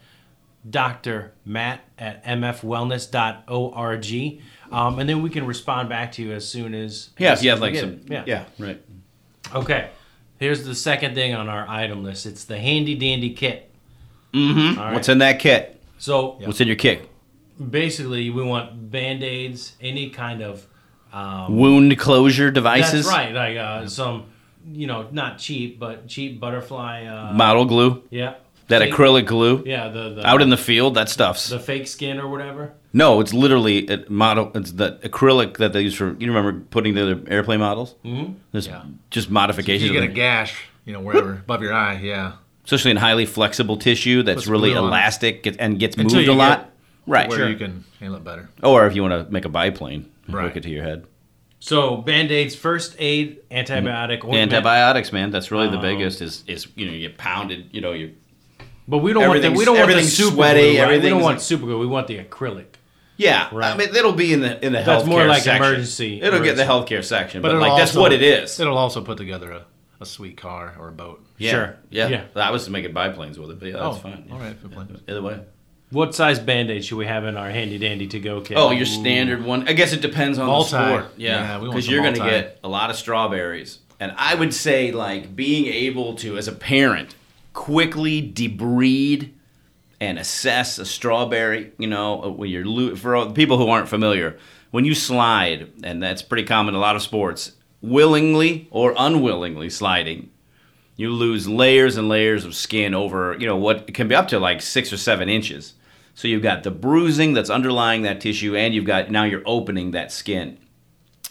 drmatt 0.70 1.80
at 1.98 2.24
mfwellness.org. 2.24 4.42
Um, 4.74 5.00
and 5.00 5.08
then 5.08 5.22
we 5.22 5.30
can 5.30 5.46
respond 5.46 5.90
back 5.90 6.12
to 6.14 6.24
you 6.24 6.32
as 6.34 6.48
soon 6.48 6.74
as. 6.74 7.10
Yeah, 7.18 7.34
if 7.34 7.44
you 7.44 7.50
have 7.52 7.62
like 7.62 7.76
some. 7.76 8.02
it. 8.10 8.28
Yeah. 8.28 8.46
right. 8.60 8.82
Okay. 9.54 9.90
Here's 10.40 10.66
the 10.66 10.76
second 10.76 11.16
thing 11.16 11.34
on 11.36 11.48
our 11.48 11.68
item 11.70 12.04
list. 12.04 12.26
It's 12.26 12.44
the 12.46 12.58
handy 12.58 12.96
dandy 12.96 13.34
kit. 13.34 13.70
Mm-hmm. 14.34 14.80
Right. 14.80 14.94
What's 14.94 15.08
in 15.10 15.20
that 15.20 15.40
kit? 15.40 15.82
So 16.00 16.38
What's 16.44 16.60
in 16.60 16.68
your 16.68 16.76
kit? 16.76 17.08
basically, 17.70 18.30
we 18.30 18.44
want 18.44 18.92
band 18.92 19.24
aids, 19.24 19.76
any 19.80 20.10
kind 20.10 20.42
of. 20.42 20.66
Um, 21.14 21.56
Wound 21.58 21.98
closure 22.00 22.50
devices. 22.50 23.06
That's 23.06 23.16
right. 23.16 23.32
Like 23.34 23.58
uh, 23.58 23.88
some, 23.88 24.26
you 24.72 24.88
know, 24.88 25.08
not 25.12 25.38
cheap, 25.38 25.80
but 25.80 26.08
cheap 26.08 26.40
butterfly. 26.40 27.06
Uh, 27.06 27.34
Model 27.34 27.66
glue. 27.66 28.04
yeah. 28.10 28.36
That 28.74 28.82
Fake- 28.82 28.94
acrylic 28.94 29.26
glue. 29.26 29.64
Yeah, 29.66 29.88
the, 29.90 30.10
the 30.16 30.28
Out 30.28 30.42
in 30.42 30.50
the 30.50 30.58
field, 30.58 30.96
that 30.96 31.10
stuff's 31.10 31.50
the 31.50 31.60
fake 31.60 31.88
skin 31.88 32.20
or 32.20 32.28
whatever. 32.28 32.74
no. 32.92 33.20
It's 33.22 33.34
literally 33.34 33.88
a 33.88 34.04
model. 34.10 34.52
It's 34.56 34.72
the 34.72 35.00
acrylic 35.04 35.58
that 35.58 35.74
they 35.74 35.82
use 35.82 35.96
for. 35.96 36.16
You 36.20 36.28
remember 36.34 36.60
putting 36.72 36.94
the 36.96 37.24
airplane 37.28 37.60
models? 37.60 37.96
Mm-hmm. 38.04 38.34
There's 38.52 38.68
Yeah. 38.68 38.84
just 39.10 39.28
If 39.28 39.32
modifications, 39.32 39.90
you 39.92 39.98
of 39.98 40.04
get 40.04 40.10
a 40.12 40.14
gash, 40.14 40.56
you 40.86 40.94
know, 40.94 41.00
wherever 41.02 41.34
above 41.34 41.62
your 41.62 41.74
eye, 41.74 42.00
yeah, 42.02 42.34
especially 42.66 42.92
in 42.92 42.98
highly 42.98 43.26
flexible 43.26 43.78
tissue 43.78 44.24
that's 44.24 44.38
Put 44.38 44.44
some 44.46 44.52
really 44.54 44.70
glue 44.72 44.80
on 44.80 44.86
it. 44.86 44.88
elastic 44.88 45.56
and 45.60 45.80
gets 45.80 45.96
Until 45.98 46.18
moved 46.18 46.28
you 46.28 46.34
a 46.34 46.36
lot. 46.36 46.70
Right. 47.06 47.28
where 47.30 47.38
Sure. 47.40 47.50
you 47.50 47.58
can 47.58 47.84
handle 48.00 48.18
it 48.18 48.24
better. 48.24 48.50
Or 48.64 48.88
if 48.88 48.96
you 48.96 49.02
want 49.02 49.26
to 49.28 49.32
make 49.32 49.44
a 49.46 49.50
biplane, 49.50 50.06
Right. 50.30 50.46
hook 50.46 50.56
it 50.58 50.64
to 50.64 50.70
your 50.70 50.84
head. 50.84 51.04
So 51.60 51.98
band 51.98 52.30
aids, 52.32 52.56
first 52.56 52.96
aid, 53.00 53.38
antibiotic, 53.50 54.24
ointment. 54.26 54.54
Antibiotics, 54.54 55.12
man. 55.14 55.30
That's 55.32 55.50
really 55.52 55.68
the 55.70 55.76
Um, 55.78 55.82
biggest. 55.82 56.22
Is 56.22 56.44
is 56.48 56.68
you 56.76 56.86
know 56.86 56.92
you 56.94 57.00
get 57.08 57.18
pounded. 57.18 57.66
You 57.72 57.80
know 57.82 57.94
you 57.94 58.12
But 58.88 58.98
we 59.00 59.14
don't 59.14 59.28
want 59.28 59.42
the, 59.42 59.52
we 59.52 59.66
don't 59.66 59.78
want 59.78 59.92
the 59.92 60.04
super 60.04 60.36
sweaty, 60.36 60.74
glue. 60.76 60.82
Right? 60.84 61.02
We 61.02 61.10
don't 61.10 61.22
want 61.22 61.42
super 61.42 61.66
glue. 61.66 61.80
We 61.80 61.88
want 61.88 62.08
the 62.08 62.20
acrylic. 62.24 62.66
Yeah, 63.16 63.48
right. 63.52 63.74
I 63.74 63.78
mean 63.78 63.96
it'll 63.96 64.12
be 64.14 64.34
in 64.34 64.42
the 64.42 64.64
in 64.66 64.74
the 64.74 64.82
That's 64.82 65.04
healthcare 65.04 65.08
more 65.08 65.26
like 65.28 65.44
section. 65.44 65.64
emergency- 65.64 66.22
It'll 66.22 66.44
get 66.44 66.58
the 66.58 66.64
healthcare 66.64 67.04
section, 67.04 67.42
but, 67.42 67.50
it'll 67.52 67.62
like 67.62 67.78
that's 67.80 67.96
what 67.96 68.12
it 68.12 68.22
is. 68.24 68.60
It'll 68.60 68.78
also 68.78 69.02
put 69.02 69.18
together 69.18 69.52
a, 69.52 69.66
a 70.02 70.06
sweet 70.06 70.36
car 70.36 70.74
or 70.80 70.90
a 70.90 70.92
boat. 70.92 71.24
Yeah, 71.38 71.52
Sure. 71.52 71.78
Yeah. 71.92 72.08
Yeah. 72.08 72.24
I 72.36 72.50
was 72.52 72.68
making 72.70 72.92
biplanes 72.94 73.38
with 73.38 73.52
it, 73.52 73.60
but 73.60 73.68
yeah, 73.68 73.74
that's 73.74 73.86
Oh, 73.86 73.94
fine. 73.94 74.28
all 74.32 74.40
right, 74.40 74.72
plan. 74.72 75.00
Either 75.08 75.22
way. 75.22 75.40
What 75.92 76.16
size 76.16 76.40
band 76.40 76.72
aid 76.72 76.84
should 76.84 76.98
we 76.98 77.06
have 77.06 77.24
in 77.24 77.38
our 77.38 77.52
handy 77.52 77.78
dandy 77.78 78.08
to 78.08 78.20
go 78.20 78.42
kit? 78.42 78.58
Oh, 78.58 78.72
your 78.72 78.88
standard 78.88 79.46
one. 79.46 79.68
I 79.68 79.74
guess 79.74 79.94
it 79.94 80.02
depends 80.02 80.40
on 80.40 80.48
Multi. 80.48 80.72
the 80.72 80.86
sport. 80.88 81.14
Yeah, 81.18 81.60
Yeah, 81.60 81.60
because 81.60 81.86
some 81.86 81.94
you're 81.94 82.02
going 82.02 82.16
to 82.16 82.20
get 82.22 82.60
a 82.64 82.68
lot 82.68 82.90
of 82.90 82.96
strawberries, 82.96 83.78
and 84.00 84.12
I 84.18 84.34
would 84.34 84.56
say 84.56 84.92
like 84.92 85.36
being 85.36 85.68
able 85.68 86.16
to, 86.16 86.36
as 86.38 86.48
a 86.48 86.52
parent, 86.52 87.14
quickly 87.54 88.22
debride 88.22 89.32
and 90.00 90.20
assess 90.20 90.78
a 90.78 90.86
strawberry. 90.86 91.72
You 91.78 91.88
know, 91.88 92.24
uh, 92.24 92.30
when 92.30 92.50
you're 92.50 92.66
lo- 92.66 92.96
for 92.96 93.26
the 93.26 93.34
people 93.34 93.58
who 93.58 93.70
aren't 93.70 93.90
familiar, 93.90 94.38
when 94.72 94.86
you 94.86 94.96
slide, 94.96 95.72
and 95.84 96.02
that's 96.02 96.22
pretty 96.22 96.44
common 96.44 96.74
in 96.74 96.78
a 96.78 96.82
lot 96.82 96.96
of 96.96 97.02
sports, 97.02 97.54
willingly 97.82 98.68
or 98.72 98.94
unwillingly 98.98 99.70
sliding, 99.70 100.30
you 100.96 101.10
lose 101.10 101.48
layers 101.48 101.98
and 101.98 102.10
layers 102.10 102.46
of 102.46 102.56
skin 102.56 102.94
over, 102.94 103.36
you 103.40 103.48
know, 103.48 103.58
what 103.58 103.94
can 103.94 104.08
be 104.08 104.16
up 104.16 104.28
to 104.28 104.40
like 104.40 104.62
six 104.62 104.92
or 104.94 104.98
seven 104.98 105.30
inches. 105.30 105.74
So 106.16 106.28
you've 106.28 106.44
got 106.44 106.64
the 106.64 106.72
bruising 106.72 107.34
that's 107.34 107.50
underlying 107.50 108.04
that 108.04 108.22
tissue, 108.22 108.56
and 108.56 108.74
you've 108.74 108.86
got 108.86 109.10
now 109.10 109.24
you're 109.24 109.42
opening 109.46 109.92
that 109.92 110.12
skin. 110.12 110.60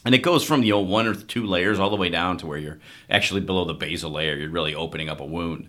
And 0.05 0.15
it 0.17 0.23
goes 0.23 0.43
from, 0.43 0.65
you 0.65 0.73
know, 0.73 0.81
one 0.81 1.07
or 1.07 1.15
two 1.15 1.47
layers 1.47 1.79
all 1.79 1.91
the 1.91 1.97
way 1.97 2.09
down 2.09 2.37
to 2.39 2.47
where 2.47 2.59
you're 2.59 2.81
actually 3.09 3.41
below 3.41 3.65
the 3.65 3.75
basal 3.75 4.11
layer. 4.11 4.35
You're 4.35 4.51
really 4.51 4.75
opening 4.75 5.09
up 5.09 5.21
a 5.21 5.25
wound. 5.25 5.69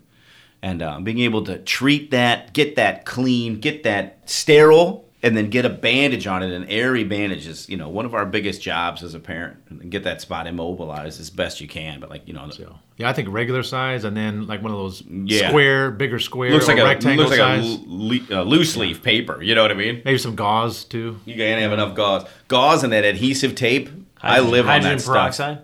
And 0.64 0.82
uh, 0.82 1.00
being 1.02 1.20
able 1.20 1.44
to 1.44 1.58
treat 1.60 2.12
that, 2.12 2.54
get 2.54 2.78
that 2.78 3.04
clean, 3.04 3.60
get 3.60 3.84
that 3.84 4.20
sterile, 4.30 5.04
and 5.22 5.36
then 5.36 5.50
get 5.50 5.66
a 5.66 5.70
bandage 5.70 6.26
on 6.26 6.42
it, 6.42 6.52
an 6.54 6.64
airy 6.70 7.04
bandage 7.04 7.48
is, 7.48 7.68
you 7.70 7.76
know, 7.76 7.90
one 7.90 8.06
of 8.06 8.14
our 8.14 8.26
biggest 8.26 8.62
jobs 8.62 9.04
as 9.04 9.14
a 9.14 9.20
parent. 9.20 9.58
And 9.70 9.92
get 9.92 10.06
that 10.06 10.22
spot 10.22 10.48
immobilized 10.48 11.20
as 11.20 11.30
best 11.30 11.60
you 11.60 11.68
can. 11.68 12.00
But, 12.00 12.10
like, 12.10 12.26
you 12.28 12.34
know, 12.34 12.50
So 12.50 12.80
yeah, 12.98 13.10
I 13.10 13.14
think 13.14 13.28
regular 13.30 13.62
size, 13.62 14.06
and 14.06 14.16
then 14.16 14.48
like 14.48 14.64
one 14.64 14.72
of 14.72 14.78
those 14.78 15.04
Yeah. 15.06 15.50
square, 15.50 15.92
bigger 15.92 16.18
square, 16.20 16.52
looks 16.52 16.70
or 16.70 16.76
like 16.76 16.82
a 16.82 16.86
rectangle 16.86 17.26
looks 17.26 17.38
like 17.38 17.62
size. 17.62 17.76
a 17.76 17.80
le- 17.86 18.40
uh, 18.40 18.44
loose 18.44 18.78
leaf 18.78 19.04
paper. 19.04 19.42
You 19.44 19.56
know 19.56 19.64
what 19.64 19.72
I 19.72 19.76
mean? 19.76 20.02
Maybe 20.06 20.18
some 20.18 20.36
gauze 20.36 20.86
too. 20.86 21.20
You 21.26 21.36
can't 21.36 21.62
have 21.62 21.74
enough 21.74 21.94
gauze, 21.94 22.26
gauze 22.48 22.84
and 22.86 22.94
that 22.94 23.04
adhesive 23.04 23.56
tape. 23.56 23.90
I 24.22 24.40
live 24.40 24.66
on 24.68 24.82
hydrogen 24.82 25.14
that 25.14 25.34
stuff. 25.34 25.60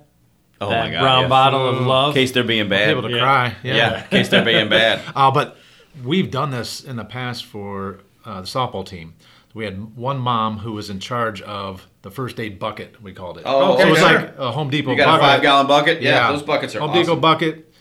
Peroxide. 0.59 0.67
Oh 0.67 0.69
that 0.69 0.85
my 0.85 0.91
god! 0.91 1.01
brown 1.01 1.21
yeah. 1.23 1.27
bottle 1.29 1.69
of 1.69 1.81
love. 1.85 2.09
In 2.09 2.13
case 2.21 2.31
they're 2.31 2.43
being 2.43 2.69
bad. 2.69 2.89
Able 2.89 3.03
to 3.03 3.09
Yeah. 3.09 3.19
cry. 3.19 3.55
yeah. 3.63 3.75
Yeah. 3.75 4.03
in 4.03 4.09
case 4.09 4.29
they're 4.29 4.45
being 4.45 4.69
bad. 4.69 5.01
Uh, 5.15 5.31
but 5.31 5.57
we've 6.03 6.29
done 6.31 6.51
this 6.51 6.83
in 6.83 6.95
the 6.95 7.05
past 7.05 7.45
for 7.45 7.99
uh, 8.25 8.41
the 8.41 8.47
softball 8.47 8.85
team. 8.85 9.13
We 9.53 9.65
had 9.65 9.95
one 9.97 10.19
mom 10.19 10.59
who 10.59 10.73
was 10.73 10.89
in 10.89 10.99
charge 10.99 11.41
of 11.41 11.87
the 12.03 12.11
first 12.11 12.39
aid 12.39 12.59
bucket. 12.59 13.01
We 13.01 13.13
called 13.13 13.37
it. 13.39 13.43
Oh, 13.45 13.77
so 13.77 13.87
it 13.87 13.89
was 13.89 13.99
okay. 13.99 14.15
like 14.15 14.37
a 14.37 14.51
Home 14.51 14.69
Depot 14.69 14.91
You 14.91 14.97
got 14.97 15.07
bucket. 15.07 15.23
a 15.23 15.27
five 15.27 15.41
gallon 15.41 15.67
bucket? 15.67 16.01
Yeah, 16.01 16.31
those 16.31 16.43
buckets 16.43 16.75
are 16.75 16.79
Home 16.81 16.91
awesome. 16.91 17.01
Depot 17.03 17.15
bucket. 17.15 17.73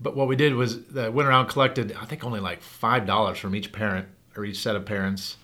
But 0.00 0.14
what 0.16 0.28
we 0.28 0.36
did 0.36 0.54
was 0.54 0.76
uh, 0.96 1.10
went 1.12 1.28
around 1.28 1.46
collected 1.46 1.96
I 2.00 2.04
think 2.04 2.24
only 2.24 2.40
like 2.40 2.60
five 2.62 3.06
dollars 3.06 3.38
from 3.38 3.54
each 3.54 3.72
parent 3.72 4.06
or 4.36 4.44
each 4.44 4.58
set 4.58 4.76
of 4.76 4.84
parents. 4.84 5.36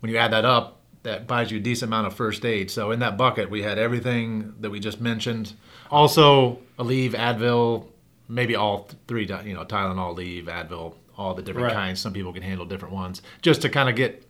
When 0.00 0.12
you 0.12 0.18
add 0.18 0.32
that 0.32 0.44
up, 0.44 0.80
that 1.04 1.26
buys 1.26 1.50
you 1.50 1.56
a 1.58 1.60
decent 1.60 1.88
amount 1.88 2.06
of 2.06 2.14
first 2.14 2.44
aid. 2.44 2.70
So 2.70 2.90
in 2.90 2.98
that 3.00 3.16
bucket, 3.16 3.48
we 3.50 3.62
had 3.62 3.78
everything 3.78 4.54
that 4.60 4.70
we 4.70 4.78
just 4.78 5.00
mentioned. 5.00 5.54
Also, 5.90 6.58
Aleve, 6.78 7.12
Advil, 7.12 7.86
maybe 8.28 8.56
all 8.56 8.88
three. 9.06 9.22
You 9.44 9.54
know, 9.54 9.64
Tylenol, 9.64 10.16
Aleve, 10.16 10.46
Advil, 10.46 10.94
all 11.16 11.34
the 11.34 11.42
different 11.42 11.66
Right. 11.66 11.74
kinds. 11.74 12.00
Some 12.00 12.12
people 12.12 12.32
can 12.32 12.42
handle 12.42 12.66
different 12.66 12.94
ones, 12.94 13.22
just 13.42 13.62
to 13.62 13.68
kind 13.68 13.88
of 13.88 13.94
get, 13.96 14.26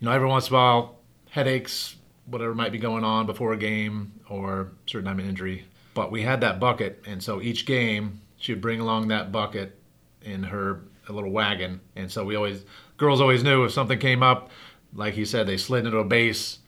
you 0.00 0.06
know, 0.06 0.12
every 0.12 0.28
once 0.28 0.48
in 0.48 0.54
a 0.54 0.58
while, 0.58 0.96
headaches, 1.30 1.96
whatever 2.26 2.54
might 2.54 2.72
be 2.72 2.78
going 2.78 3.04
on 3.04 3.26
before 3.26 3.52
a 3.52 3.56
game 3.56 4.12
or 4.28 4.72
certain 4.86 5.06
time 5.06 5.18
of 5.20 5.26
injury. 5.28 5.64
But 5.94 6.10
we 6.10 6.22
had 6.22 6.40
that 6.42 6.60
bucket, 6.60 7.02
and 7.06 7.22
so 7.22 7.40
each 7.40 7.64
game 7.66 8.20
she 8.36 8.52
would 8.52 8.60
bring 8.60 8.80
along 8.80 9.08
that 9.08 9.32
bucket 9.32 9.78
in 10.22 10.42
her 10.42 10.82
a 11.08 11.12
little 11.12 11.30
wagon, 11.30 11.80
and 11.94 12.10
so 12.10 12.24
we 12.24 12.34
always 12.34 12.64
girls 12.96 13.20
always 13.20 13.44
knew 13.44 13.64
if 13.64 13.72
something 13.72 13.98
came 13.98 14.22
up, 14.22 14.50
like 14.92 15.14
he 15.14 15.24
said, 15.24 15.46
they 15.46 15.56
slid 15.56 15.86
into 15.86 15.98
a 15.98 16.04
base, 16.04 16.58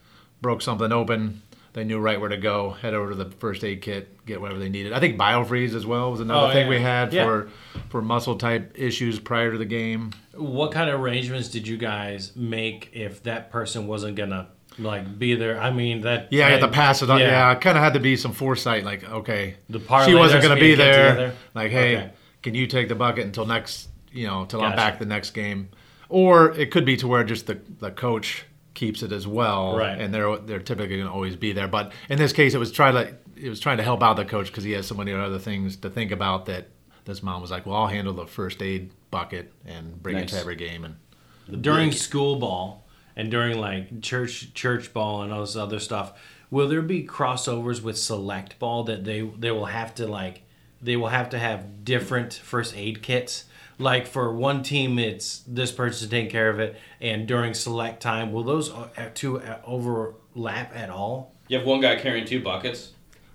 broke 0.41 0.63
something 0.63 0.93
open. 0.93 1.43
They 1.75 1.85
knew 1.85 1.99
right 1.99 2.19
where 2.19 2.31
to 2.31 2.37
go. 2.37 2.71
Head 2.71 2.95
over 2.95 3.11
to 3.11 3.15
the 3.15 3.31
first 3.31 3.63
aid 3.63 3.83
kit, 3.83 4.25
get 4.27 4.41
whatever 4.41 4.59
they 4.59 4.69
needed. 4.69 4.93
I 4.93 5.01
think 5.01 5.17
BioFreeze 5.19 5.75
as 5.75 5.87
well 5.87 6.11
was 6.11 6.21
another 6.21 6.49
Oh, 6.49 6.53
thing 6.53 6.65
yeah. 6.65 6.69
we 6.71 6.81
had 6.81 7.13
Yeah. 7.13 7.25
for 7.25 7.49
for 7.89 8.03
muscle 8.03 8.37
type 8.37 8.73
issues 8.75 9.19
prior 9.21 9.53
to 9.53 9.59
the 9.59 9.65
game. 9.65 10.13
What 10.35 10.73
kind 10.73 10.89
of 10.91 11.01
arrangements 11.01 11.49
did 11.49 11.69
you 11.69 11.77
guys 11.77 12.33
make 12.35 12.91
if 12.93 13.23
that 13.25 13.51
person 13.51 13.87
wasn't 13.87 14.17
gonna 14.17 14.49
like 14.79 15.19
be 15.19 15.35
there? 15.35 15.61
I 15.61 15.71
mean 15.71 16.01
that. 16.03 16.29
Yeah, 16.33 16.47
I 16.47 16.51
had 16.51 16.61
to 16.61 16.69
pass 16.69 17.03
it 17.03 17.11
on. 17.11 17.21
Yeah. 17.21 17.51
Yeah, 17.51 17.55
kind 17.57 17.77
of 17.77 17.85
had 17.85 17.95
to 17.95 18.01
be 18.01 18.17
some 18.17 18.33
foresight. 18.33 18.85
Like, 18.85 19.09
okay, 19.09 19.57
The 19.69 19.79
she 20.07 20.15
wasn't 20.15 20.43
going 20.43 20.55
to 20.55 20.61
be 20.61 20.75
there. 20.75 21.11
together? 21.11 21.35
Like, 21.55 21.71
hey, 21.71 21.97
Okay. 21.97 22.11
can 22.43 22.55
you 22.55 22.67
take 22.67 22.89
the 22.89 22.95
bucket 22.95 23.25
until 23.25 23.47
next? 23.47 23.89
You 24.13 24.27
know, 24.27 24.45
till 24.47 24.63
I'm 24.63 24.75
back 24.77 24.99
the 24.99 25.07
next 25.07 25.31
game. 25.33 25.69
Or 26.09 26.53
it 26.53 26.71
could 26.71 26.85
be 26.87 26.97
to 26.99 27.07
where 27.09 27.23
just 27.25 27.47
the 27.47 27.59
the 27.81 27.91
coach 27.91 28.45
keeps 28.79 29.03
it 29.03 29.11
as 29.11 29.27
well, 29.27 29.77
Right. 29.77 30.01
And 30.01 30.15
they're 30.15 30.39
they're 30.39 30.61
typically 30.61 30.97
going 30.97 31.09
to 31.09 31.13
always 31.13 31.35
be 31.35 31.53
there. 31.53 31.67
But 31.67 31.93
in 32.09 32.17
this 32.17 32.33
case, 32.33 32.55
it 32.55 32.59
was 32.59 32.71
try 32.71 32.93
to 32.93 33.15
it 33.37 33.49
was 33.49 33.59
trying 33.59 33.79
to 33.79 33.83
help 33.83 34.03
out 34.03 34.15
the 34.15 34.25
coach 34.25 34.47
because 34.47 34.65
he 34.65 34.73
has 34.73 34.87
so 34.87 34.95
many 34.95 35.13
other 35.13 35.39
things 35.39 35.77
to 35.79 35.91
think 35.91 36.13
about. 36.13 36.47
That 36.47 36.69
this 37.05 37.23
mom 37.23 37.43
was 37.43 37.51
like, 37.51 37.67
well, 37.67 37.77
I'll 37.77 37.89
handle 37.89 38.15
the 38.15 38.27
first 38.27 38.63
aid 38.63 38.91
bucket 39.11 39.53
and 39.67 40.01
bring 40.01 40.17
it 40.17 40.29
to 40.29 40.39
every 40.39 40.55
game. 40.55 40.85
And 40.85 41.63
during 41.63 41.91
school 41.93 42.37
ball 42.37 42.87
and 43.17 43.31
during 43.31 43.59
like 43.59 44.01
church 44.01 44.55
church 44.55 44.93
ball 44.93 45.23
and 45.23 45.33
all 45.33 45.41
this 45.41 45.57
other 45.57 45.81
stuff 45.81 46.13
will 46.51 46.69
there 46.69 46.83
be 46.83 47.05
crossovers 47.05 47.83
with 47.83 47.99
select 47.99 48.59
ball 48.59 48.85
that 48.85 49.05
they 49.05 49.23
they 49.23 49.51
will 49.51 49.67
have 49.67 49.95
to 49.97 50.07
like 50.07 50.43
they 50.81 50.97
will 50.97 51.09
have 51.09 51.29
to 51.31 51.39
have 51.39 51.85
different 51.85 52.33
first 52.33 52.77
aid 52.77 53.03
kits 53.03 53.45
like 53.79 54.07
for 54.07 54.33
one 54.35 54.63
team 54.63 54.99
it's 54.99 55.45
this 55.47 55.71
person 55.73 56.09
taking 56.11 56.31
care 56.31 56.51
of 56.51 56.59
it 56.59 56.77
and 57.01 57.27
during 57.29 57.55
select 57.55 58.03
time 58.03 58.33
will 58.33 58.43
those 58.43 58.71
uh, 58.71 58.89
two 59.15 59.41
uh, 59.41 59.59
overlap 59.65 60.75
at 60.75 60.91
all 60.91 61.33
You 61.49 61.59
have 61.59 61.67
one 61.67 61.81
guy 61.81 61.97
carrying 61.97 62.27
two 62.27 62.43
buckets. 62.43 62.93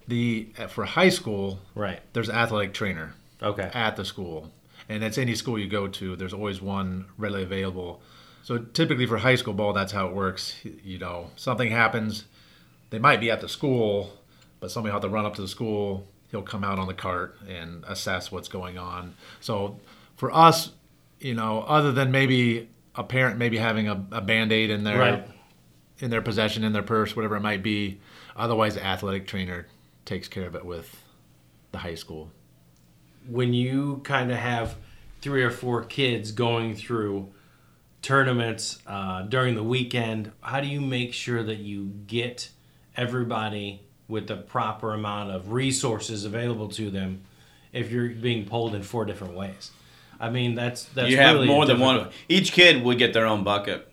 the 0.07 0.49
for 0.69 0.85
high 0.85 1.09
school, 1.09 1.59
right 1.75 1.99
there's 2.13 2.29
an 2.29 2.35
athletic 2.35 2.73
trainer. 2.73 3.13
okay 3.41 3.69
at 3.73 3.95
the 3.95 4.05
school. 4.05 4.51
And 4.89 5.01
it's 5.01 5.17
any 5.17 5.33
school 5.35 5.57
you 5.57 5.67
go 5.67 5.87
to, 5.87 6.15
there's 6.17 6.33
always 6.33 6.61
one 6.61 7.05
readily 7.17 7.43
available. 7.43 8.01
So 8.43 8.57
typically 8.57 9.05
for 9.05 9.17
high 9.17 9.35
school 9.35 9.53
ball, 9.53 9.71
that's 9.71 9.93
how 9.93 10.07
it 10.07 10.13
works. 10.13 10.55
You 10.83 10.97
know, 10.99 11.31
something 11.37 11.71
happens, 11.71 12.25
they 12.89 12.99
might 12.99 13.21
be 13.21 13.31
at 13.31 13.39
the 13.39 13.47
school, 13.47 14.11
but 14.59 14.71
somebody 14.71 14.91
will 14.91 14.99
have 14.99 15.09
to 15.09 15.13
run 15.15 15.25
up 15.25 15.35
to 15.35 15.41
the 15.41 15.47
school. 15.47 16.05
He'll 16.31 16.41
come 16.41 16.65
out 16.65 16.79
on 16.79 16.87
the 16.87 16.93
cart 16.93 17.37
and 17.47 17.85
assess 17.87 18.29
what's 18.29 18.49
going 18.49 18.77
on. 18.77 19.15
So 19.39 19.79
for 20.23 20.33
us, 20.33 20.71
you 21.19 21.33
know, 21.33 21.63
other 21.63 21.91
than 21.91 22.09
maybe 22.09 22.69
a 22.95 23.03
parent 23.03 23.37
maybe 23.37 23.57
having 23.57 23.89
a, 23.89 24.05
a 24.13 24.21
band-aid 24.21 24.69
in 24.69 24.85
their 24.85 24.97
Right. 24.97 25.27
in 25.99 26.11
their 26.11 26.21
possession, 26.21 26.63
in 26.63 26.71
their 26.71 26.81
purse, 26.81 27.13
whatever 27.13 27.35
it 27.35 27.41
might 27.41 27.61
be, 27.61 27.99
otherwise 28.33 28.75
the 28.75 28.85
athletic 28.85 29.27
trainer 29.27 29.67
takes 30.05 30.29
care 30.29 30.47
of 30.47 30.55
it 30.55 30.63
with 30.63 30.95
the 31.73 31.79
high 31.79 31.95
school. 31.95 32.31
when 33.27 33.53
you 33.53 33.99
kind 34.05 34.31
of 34.31 34.37
have 34.37 34.75
three 35.21 35.43
or 35.43 35.51
four 35.51 35.83
kids 35.83 36.31
going 36.31 36.73
through 36.73 37.29
tournaments 38.01 38.79
uh, 38.87 39.23
during 39.23 39.55
the 39.55 39.63
weekend, 39.63 40.31
how 40.39 40.61
do 40.61 40.67
you 40.67 40.79
make 40.79 41.13
sure 41.13 41.43
that 41.43 41.57
you 41.57 41.87
get 42.07 42.49
everybody 42.95 43.81
with 44.07 44.27
the 44.27 44.37
proper 44.37 44.93
amount 44.93 45.31
of 45.31 45.51
resources 45.51 46.23
available 46.23 46.69
to 46.69 46.89
them 46.89 47.23
if 47.73 47.91
you're 47.91 48.09
being 48.09 48.45
pulled 48.45 48.73
in 48.73 48.83
four 48.83 49.03
different 49.03 49.33
ways? 49.33 49.71
I 50.23 50.29
mean, 50.29 50.55
that's 50.55 50.85
that's 50.85 51.09
you 51.09 51.17
have 51.17 51.35
really 51.35 51.47
more 51.47 51.65
than 51.65 51.79
one. 51.79 51.95
difficult. 51.95 52.15
Each 52.29 52.51
kid 52.51 52.83
would 52.83 52.97
get 52.97 53.13
their 53.13 53.25
own 53.25 53.43
bucket. 53.43 53.87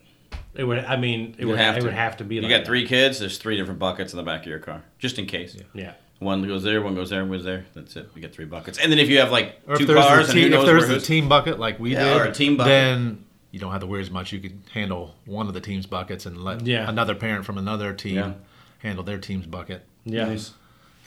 It 0.53 0.63
would. 0.63 0.79
I 0.79 0.97
mean, 0.97 1.35
it 1.37 1.45
would 1.45 1.57
have 1.57 1.75
It 1.77 1.79
to. 1.81 1.85
would 1.85 1.93
have 1.93 2.17
to 2.17 2.23
be. 2.23 2.35
You 2.35 2.41
like 2.41 2.49
got 2.49 2.57
that. 2.59 2.65
three 2.67 2.85
kids. 2.87 3.19
There's 3.19 3.37
three 3.37 3.57
different 3.57 3.79
buckets 3.79 4.13
in 4.13 4.17
the 4.17 4.23
back 4.23 4.41
of 4.41 4.47
your 4.47 4.59
car, 4.59 4.83
just 4.99 5.17
in 5.19 5.25
case. 5.25 5.55
Yeah. 5.73 5.93
One 6.19 6.45
goes 6.47 6.61
there, 6.63 6.81
one 6.81 6.93
goes 6.93 7.09
there, 7.09 7.21
one 7.23 7.31
goes 7.31 7.43
there. 7.43 7.65
That's 7.73 7.95
it. 7.95 8.09
We 8.13 8.21
get 8.21 8.31
three 8.33 8.45
buckets. 8.45 8.77
And 8.77 8.91
then 8.91 8.99
if 8.99 9.09
you 9.09 9.19
have 9.19 9.31
like 9.31 9.59
Or 9.67 9.75
two 9.75 9.83
if 9.83 9.87
there's, 9.87 10.05
cars 10.05 10.27
the 10.27 10.31
and 10.33 10.39
who 10.39 10.45
team, 10.45 10.51
knows 10.51 10.61
if 10.63 10.65
there's 10.67 10.79
where 10.81 10.87
the 10.89 10.93
who's- 10.95 11.07
team 11.07 11.27
bucket 11.29 11.59
like 11.59 11.79
we 11.79 11.93
Yeah, 11.93 12.03
did, 12.13 12.17
or 12.21 12.23
a 12.25 12.31
team 12.31 12.57
bucket. 12.57 12.69
then 12.69 13.25
you 13.49 13.59
don't 13.59 13.71
have 13.71 13.81
to 13.81 13.87
worry 13.87 14.01
as 14.01 14.11
much. 14.11 14.31
You 14.31 14.39
could 14.39 14.59
handle 14.73 15.15
one 15.25 15.47
of 15.47 15.53
the 15.55 15.59
team's 15.61 15.87
buckets 15.87 16.25
and 16.27 16.43
let 16.43 16.65
Yeah. 16.67 16.87
another 16.87 17.15
parent 17.15 17.43
from 17.45 17.57
another 17.57 17.91
team 17.93 18.15
Yeah. 18.17 18.33
handle 18.79 19.03
their 19.03 19.17
team's 19.17 19.47
bucket. 19.47 19.83
Yeah. 20.05 20.25
Nice. 20.25 20.51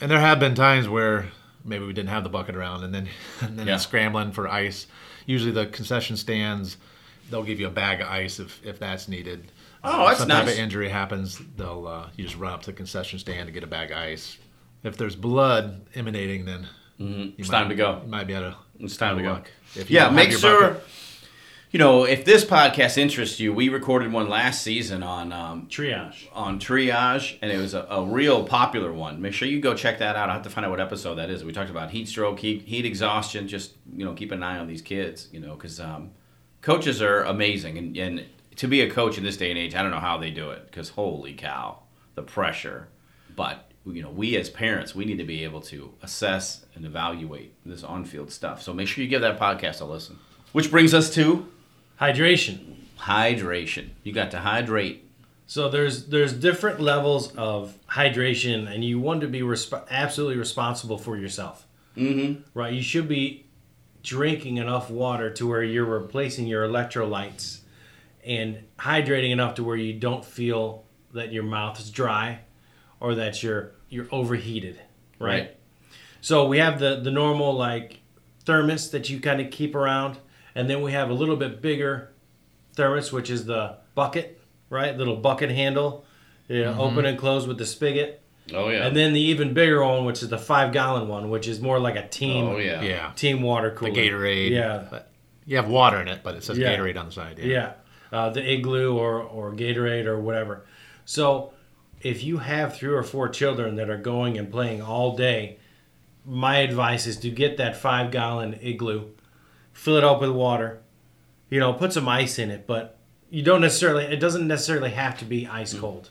And 0.01 0.11
there 0.11 0.19
have 0.19 0.39
been 0.39 0.53
times 0.53 0.89
where 0.89 1.27
maybe 1.63 1.85
we 1.85 1.93
didn't 1.93 2.09
have 2.09 2.23
the 2.23 2.29
bucket 2.29 2.55
around, 2.55 2.83
and 2.83 2.93
then 2.93 3.07
and 3.41 3.57
then 3.57 3.67
Yeah. 3.67 3.77
scrambling 3.77 4.31
for 4.33 4.49
ice. 4.49 4.85
Usually 5.25 5.51
the 5.51 5.65
concession 5.67 6.17
stands, 6.17 6.77
they'll 7.29 7.43
give 7.43 7.59
you 7.59 7.67
a 7.67 7.71
bag 7.71 8.01
of 8.01 8.07
ice 8.07 8.39
if, 8.39 8.63
if 8.65 8.79
that's 8.79 9.07
needed. 9.07 9.51
Oh, 9.83 10.07
that's 10.07 10.19
Some 10.19 10.29
type 10.29 10.43
of 10.47 10.49
injury 10.57 10.89
happens, 10.89 11.39
they'll 11.57 11.87
uh, 11.87 12.07
you 12.15 12.23
just 12.25 12.37
run 12.37 12.53
up 12.53 12.61
to 12.61 12.67
the 12.67 12.73
concession 12.77 13.19
stand 13.19 13.47
to 13.47 13.51
get 13.53 13.63
a 13.63 13.67
bag 13.67 13.91
of 13.91 13.97
ice. 13.97 14.37
If 14.83 14.97
there's 14.97 15.15
blood 15.15 15.81
emanating, 15.95 16.45
then 16.45 16.67
Mm-hmm. 16.99 17.31
It's 17.41 17.51
might- 17.51 17.57
time 17.59 17.69
to 17.69 17.75
go. 17.75 17.99
You 18.05 18.09
might 18.09 18.25
be 18.25 18.33
able 18.33 18.51
to. 18.51 18.57
It's 18.79 18.95
time 18.95 19.17
to 19.17 19.23
go. 19.23 19.41
If 19.75 19.91
Yeah, 19.91 20.09
make 20.09 20.31
sure. 20.31 20.61
bucket. 20.75 20.83
You 21.75 21.79
know, 21.79 22.05
if 22.05 22.23
this 22.23 22.45
podcast 22.45 22.97
interests 22.97 23.37
you, 23.37 23.53
we 23.53 23.67
recorded 23.67 24.09
one 24.13 24.29
last 24.29 24.61
season 24.61 25.03
on 25.03 25.33
um, 25.33 25.67
Triage. 25.67 26.25
on 26.31 26.57
triage, 26.57 27.37
and 27.41 27.51
it 27.51 27.57
was 27.57 27.73
a, 27.73 27.85
a 27.89 28.05
real 28.05 28.45
popular 28.45 28.93
one. 28.93 29.21
Make 29.21 29.33
sure 29.33 29.45
you 29.45 29.59
go 29.59 29.73
check 29.73 29.99
that 29.99 30.15
out. 30.15 30.29
I 30.29 30.33
have 30.35 30.43
to 30.43 30.49
find 30.49 30.63
out 30.63 30.71
what 30.71 30.79
episode 30.79 31.15
that 31.15 31.29
is. 31.29 31.43
We 31.43 31.51
talked 31.51 31.69
about 31.69 31.91
heat 31.91 32.07
stroke, 32.07 32.39
heat, 32.39 32.61
heat 32.61 32.85
exhaustion. 32.85 33.49
Just 33.49 33.73
you 33.93 34.05
know, 34.05 34.13
keep 34.13 34.31
an 34.31 34.41
eye 34.41 34.57
on 34.57 34.67
these 34.67 34.81
kids. 34.81 35.27
You 35.33 35.41
know, 35.41 35.55
because 35.55 35.81
um, 35.81 36.11
coaches 36.61 37.01
are 37.01 37.23
amazing, 37.23 37.77
and, 37.77 37.97
and 37.97 38.25
to 38.55 38.69
be 38.69 38.79
a 38.79 38.89
coach 38.89 39.17
in 39.17 39.25
this 39.25 39.35
day 39.35 39.49
and 39.49 39.59
age, 39.59 39.75
I 39.75 39.81
don't 39.81 39.91
know 39.91 39.99
how 39.99 40.17
they 40.17 40.31
do 40.31 40.51
it. 40.51 40.67
Because 40.67 40.87
holy 40.87 41.33
cow, 41.33 41.79
the 42.13 42.23
pressure. 42.23 42.87
But 43.35 43.69
you 43.85 44.01
know, 44.01 44.11
we 44.11 44.37
as 44.37 44.49
parents, 44.49 44.95
we 44.95 45.03
need 45.03 45.17
to 45.17 45.25
be 45.25 45.43
able 45.43 45.59
to 45.63 45.93
assess 46.01 46.65
and 46.73 46.85
evaluate 46.85 47.53
this 47.65 47.83
on-field 47.83 48.31
stuff. 48.31 48.61
So 48.61 48.73
make 48.73 48.87
sure 48.87 49.03
you 49.03 49.09
give 49.09 49.23
that 49.23 49.37
podcast 49.37 49.81
a 49.81 49.83
listen. 49.83 50.19
Which 50.53 50.71
brings 50.71 50.93
us 50.93 51.13
to 51.15 51.49
Hydration. 51.99 52.75
hydration. 52.99 53.89
You 54.03 54.11
got 54.13 54.31
to 54.31 54.39
hydrate. 54.39 55.03
So 55.47 55.69
there's 55.69 56.07
there's 56.07 56.33
different 56.33 56.79
levels 56.79 57.33
of 57.35 57.77
hydration, 57.87 58.73
and 58.73 58.83
you 58.83 58.99
want 58.99 59.21
to 59.21 59.27
be 59.27 59.41
resp- 59.41 59.87
absolutely 59.89 60.37
responsible 60.37 60.97
for 60.97 61.17
yourself. 61.17 61.67
Mm-hmm. 61.95 62.41
Right? 62.53 62.73
You 62.73 62.81
should 62.81 63.07
be 63.07 63.45
drinking 64.03 64.57
enough 64.57 64.89
water 64.89 65.31
to 65.31 65.47
where 65.47 65.63
you're 65.63 65.85
replacing 65.85 66.47
your 66.47 66.67
electrolytes 66.67 67.59
and 68.23 68.63
hydrating 68.77 69.31
enough 69.31 69.55
to 69.55 69.63
where 69.63 69.75
you 69.75 69.93
don't 69.93 70.25
feel 70.25 70.83
that 71.13 71.31
your 71.31 71.43
mouth 71.43 71.79
is 71.79 71.89
dry 71.89 72.39
or 72.99 73.15
that 73.15 73.41
you're 73.43 73.71
you're 73.89 74.07
overheated. 74.11 74.79
Right? 75.19 75.29
Right. 75.29 75.57
So 76.21 76.47
we 76.47 76.57
have 76.57 76.79
the 76.79 76.99
the 76.99 77.11
normal 77.11 77.53
like 77.53 77.99
thermos 78.45 78.89
that 78.91 79.09
you 79.09 79.19
kind 79.19 79.41
of 79.41 79.51
keep 79.51 79.75
around, 79.75 80.17
and 80.55 80.69
then 80.69 80.81
we 80.81 80.91
have 80.93 81.09
a 81.09 81.13
little 81.13 81.35
bit 81.35 81.61
bigger 81.61 82.11
thermos, 82.75 83.11
which 83.11 83.29
is 83.29 83.45
the 83.45 83.77
bucket, 83.93 84.41
right? 84.69 84.97
Little 84.97 85.15
bucket 85.17 85.49
handle, 85.51 86.05
yeah, 86.47 86.77
open 86.77 87.05
and 87.05 87.17
close 87.17 87.45
with 87.47 87.57
the 87.57 87.65
spigot, 87.65 88.21
Oh 88.53 88.69
yeah. 88.69 88.85
and 88.85 88.95
then 88.95 89.13
the 89.13 89.19
even 89.21 89.53
bigger 89.53 89.83
one, 89.83 90.05
which 90.05 90.21
is 90.23 90.29
the 90.29 90.37
five 90.37 90.71
gallon 90.73 91.07
one, 91.07 91.29
which 91.29 91.47
is 91.47 91.59
more 91.61 91.79
like 91.79 91.95
a 91.95 92.07
team, 92.07 92.45
oh 92.45 92.57
yeah. 92.57 92.81
Yeah. 92.81 93.11
team 93.15 93.41
water 93.41 93.71
cooler. 93.71 93.91
The. 93.91 94.09
Gatorade. 94.09 94.51
Yeah. 94.51 94.85
But 94.89 95.09
you 95.45 95.57
have 95.57 95.67
water 95.67 96.01
in 96.01 96.07
it, 96.07 96.21
but 96.23 96.35
it 96.35 96.43
says 96.43 96.57
Yeah. 96.57 96.75
Gatorade 96.75 96.97
on 96.97 97.05
the 97.07 97.11
side. 97.11 97.39
Yeah, 97.39 97.73
uh, 98.11 98.29
the 98.29 98.41
igloo 98.41 98.95
or 98.97 99.21
or 99.21 99.51
Gatorade 99.53 100.05
or 100.05 100.19
whatever. 100.19 100.65
So 101.05 101.53
if 102.01 102.23
you 102.23 102.37
have 102.39 102.75
three 102.77 102.93
or 102.93 103.03
four 103.03 103.29
children 103.29 103.75
that 103.77 103.89
are 103.89 103.97
going 103.97 104.37
and 104.37 104.51
playing 104.51 104.81
all 104.81 105.15
day, 105.15 105.57
my 106.25 106.57
advice 106.57 107.07
is 107.07 107.17
to 107.17 107.29
get 107.29 107.57
that 107.57 107.75
five 107.77 108.11
gallon 108.11 108.55
igloo, 108.61 109.05
fill 109.75 109.97
it 109.97 110.03
up 110.03 110.21
with 110.21 110.31
water, 110.31 110.81
you 111.49 111.59
know, 111.59 111.73
put 111.73 111.93
some 111.93 112.09
ice 112.09 112.39
in 112.39 112.49
it, 112.49 112.65
but 112.65 112.97
you 113.29 113.43
don't 113.43 113.61
necessarily. 113.61 114.05
It 114.05 114.19
doesn't 114.19 114.47
necessarily 114.47 114.89
have 114.91 115.19
to 115.19 115.25
be 115.25 115.45
ice 115.45 115.73
mm. 115.75 115.81
cold. 115.81 116.09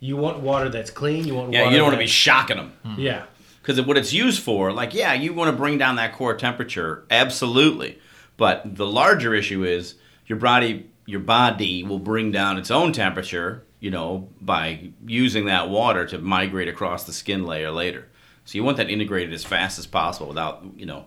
You 0.00 0.16
want 0.16 0.40
water 0.40 0.68
that's 0.68 0.90
clean. 0.90 1.26
You 1.26 1.34
want 1.34 1.52
Yeah, 1.52 1.62
water 1.62 1.72
you 1.72 1.76
don't 1.76 1.86
want 1.88 1.94
to 1.94 2.04
be 2.04 2.06
shocking 2.06 2.56
them. 2.56 2.72
Hmm. 2.84 2.94
yeah. 2.98 3.24
Because 3.60 3.80
what 3.82 3.96
it's 3.96 4.12
used 4.12 4.42
for, 4.42 4.72
like, 4.72 4.92
yeah, 4.92 5.12
you 5.12 5.32
want 5.34 5.48
to 5.48 5.56
bring 5.56 5.78
down 5.78 5.94
that 5.96 6.14
core 6.14 6.34
temperature, 6.34 7.04
absolutely. 7.08 8.00
But 8.36 8.74
the 8.74 8.86
larger 8.86 9.34
issue 9.34 9.62
is 9.62 9.94
your 10.26 10.38
body, 10.38 10.90
your 11.06 11.20
body 11.20 11.84
will 11.84 12.00
bring 12.00 12.32
down 12.32 12.58
its 12.58 12.72
own 12.72 12.92
temperature, 12.92 13.62
you 13.78 13.92
know, 13.92 14.28
by 14.40 14.90
using 15.06 15.44
that 15.44 15.68
water 15.68 16.04
to 16.06 16.18
migrate 16.18 16.66
across 16.66 17.04
the 17.04 17.12
skin 17.12 17.44
layer 17.46 17.70
later. 17.70 18.08
So 18.44 18.58
you 18.58 18.64
want 18.64 18.78
that 18.78 18.90
integrated 18.90 19.32
as 19.32 19.44
fast 19.44 19.78
as 19.78 19.86
possible 19.86 20.26
without, 20.26 20.64
you 20.76 20.86
know, 20.86 21.06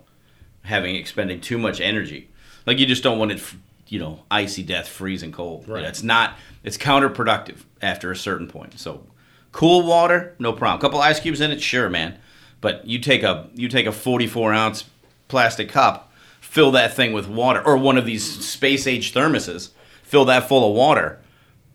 having 0.65 0.95
expending 0.95 1.41
too 1.41 1.57
much 1.57 1.79
energy. 1.79 2.29
Like 2.65 2.79
you 2.79 2.85
just 2.85 3.03
don't 3.03 3.19
want 3.19 3.31
it, 3.31 3.41
you 3.87 3.99
know, 3.99 4.23
icy 4.29 4.63
death, 4.63 4.87
freezing 4.87 5.31
cold. 5.31 5.67
Right. 5.67 5.83
It's 5.83 6.03
not. 6.03 6.35
It's 6.63 6.77
counterproductive 6.77 7.63
after 7.81 8.11
a 8.11 8.15
certain 8.15 8.47
point. 8.47 8.79
So 8.79 9.03
cool 9.51 9.83
water, 9.83 10.35
no 10.39 10.51
problem. 10.51 10.79
A 10.79 10.81
couple 10.81 10.99
ice 10.99 11.19
cubes 11.19 11.41
in 11.41 11.51
it, 11.51 11.61
sure, 11.61 11.89
man. 11.89 12.17
But 12.61 12.85
you 12.87 12.99
take 12.99 13.23
a 13.23 13.47
you 13.53 13.67
take 13.69 13.85
a 13.85 13.91
44 13.91 14.53
ounce 14.53 14.85
plastic 15.27 15.69
cup, 15.69 16.11
fill 16.39 16.71
that 16.71 16.93
thing 16.93 17.13
with 17.13 17.27
water, 17.27 17.61
or 17.65 17.77
one 17.77 17.97
of 17.97 18.05
these 18.05 18.45
space 18.45 18.87
age 18.87 19.13
thermoses, 19.13 19.69
fill 20.03 20.25
that 20.25 20.47
full 20.47 20.69
of 20.69 20.75
water, 20.75 21.19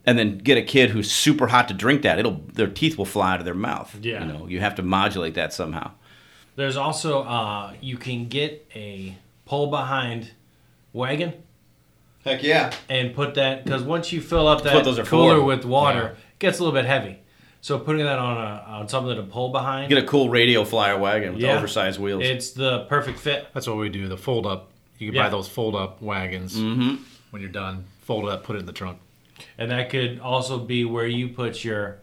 and 0.05 0.19
then 0.19 0.39
get 0.39 0.59
a 0.59 0.63
kid 0.63 0.91
who's 0.91 1.11
super 1.11 1.49
hot 1.49 1.69
to 1.69 1.75
drink 1.75 2.03
that. 2.03 2.19
It'll 2.19 2.41
their 2.53 2.67
teeth 2.67 2.99
will 2.99 3.05
fly 3.05 3.35
out 3.35 3.39
of 3.39 3.45
their 3.45 3.55
mouth. 3.55 3.97
Yeah. 4.01 4.25
You 4.25 4.33
know, 4.33 4.47
you 4.47 4.61
have 4.61 4.75
to 4.77 4.83
modulate 4.83 5.35
that 5.35 5.53
somehow. 5.53 5.93
There's 6.57 6.77
also 6.77 7.23
uh, 7.23 7.75
you 7.81 7.97
can 7.97 8.29
get 8.29 8.67
a 8.75 9.17
pull 9.47 9.69
behind 9.69 10.33
wagon 10.93 11.33
Heck 12.25 12.43
yeah. 12.43 12.73
and 12.89 13.15
put 13.15 13.35
that 13.35 13.65
because 13.65 13.83
once 13.83 14.13
you 14.13 14.21
fill 14.21 14.47
up 14.47 14.63
that 14.63 14.85
those 14.85 14.99
cooler 15.09 15.37
for. 15.37 15.45
with 15.45 15.65
water, 15.65 16.17
it 16.33 16.39
gets 16.39 16.59
a 16.59 16.65
little 16.65 16.79
bit 16.79 16.85
heavy. 16.87 17.19
So 17.63 17.79
putting 17.79 18.05
that 18.05 18.19
on 18.19 18.37
a 18.37 18.65
on 18.69 18.89
something 18.89 19.17
to 19.17 19.23
pull 19.23 19.51
behind, 19.51 19.89
Get 19.89 19.99
a 20.03 20.07
cool 20.07 20.29
radio 20.29 20.65
flyer 20.65 20.99
wagon 20.99 21.35
with 21.35 21.43
Yeah. 21.43 21.57
oversized 21.57 21.99
wheels. 22.01 22.23
it's 22.25 22.51
the 22.51 22.85
perfect 22.85 23.19
fit. 23.19 23.49
That's 23.55 23.67
what 23.67 23.77
we 23.77 23.89
do. 23.89 24.09
The 24.09 24.17
fold 24.17 24.47
up. 24.47 24.71
You 24.99 25.09
can 25.09 25.17
Yeah. 25.17 25.23
buy 25.25 25.29
those 25.31 25.49
fold 25.49 25.75
up 25.75 26.01
wagons. 26.03 26.57
Mm-hmm. 26.57 26.97
When 27.31 27.41
you're 27.43 27.51
done, 27.51 27.85
fold 28.03 28.25
it 28.27 28.31
up, 28.31 28.45
put 28.45 28.57
it 28.57 28.61
in 28.61 28.67
the 28.67 28.73
trunk. 28.73 28.99
And 29.57 29.71
that 29.71 29.89
could 29.89 30.21
also 30.21 30.59
be 30.59 30.85
where 30.85 31.07
you 31.07 31.29
put 31.29 31.65
your 31.65 31.99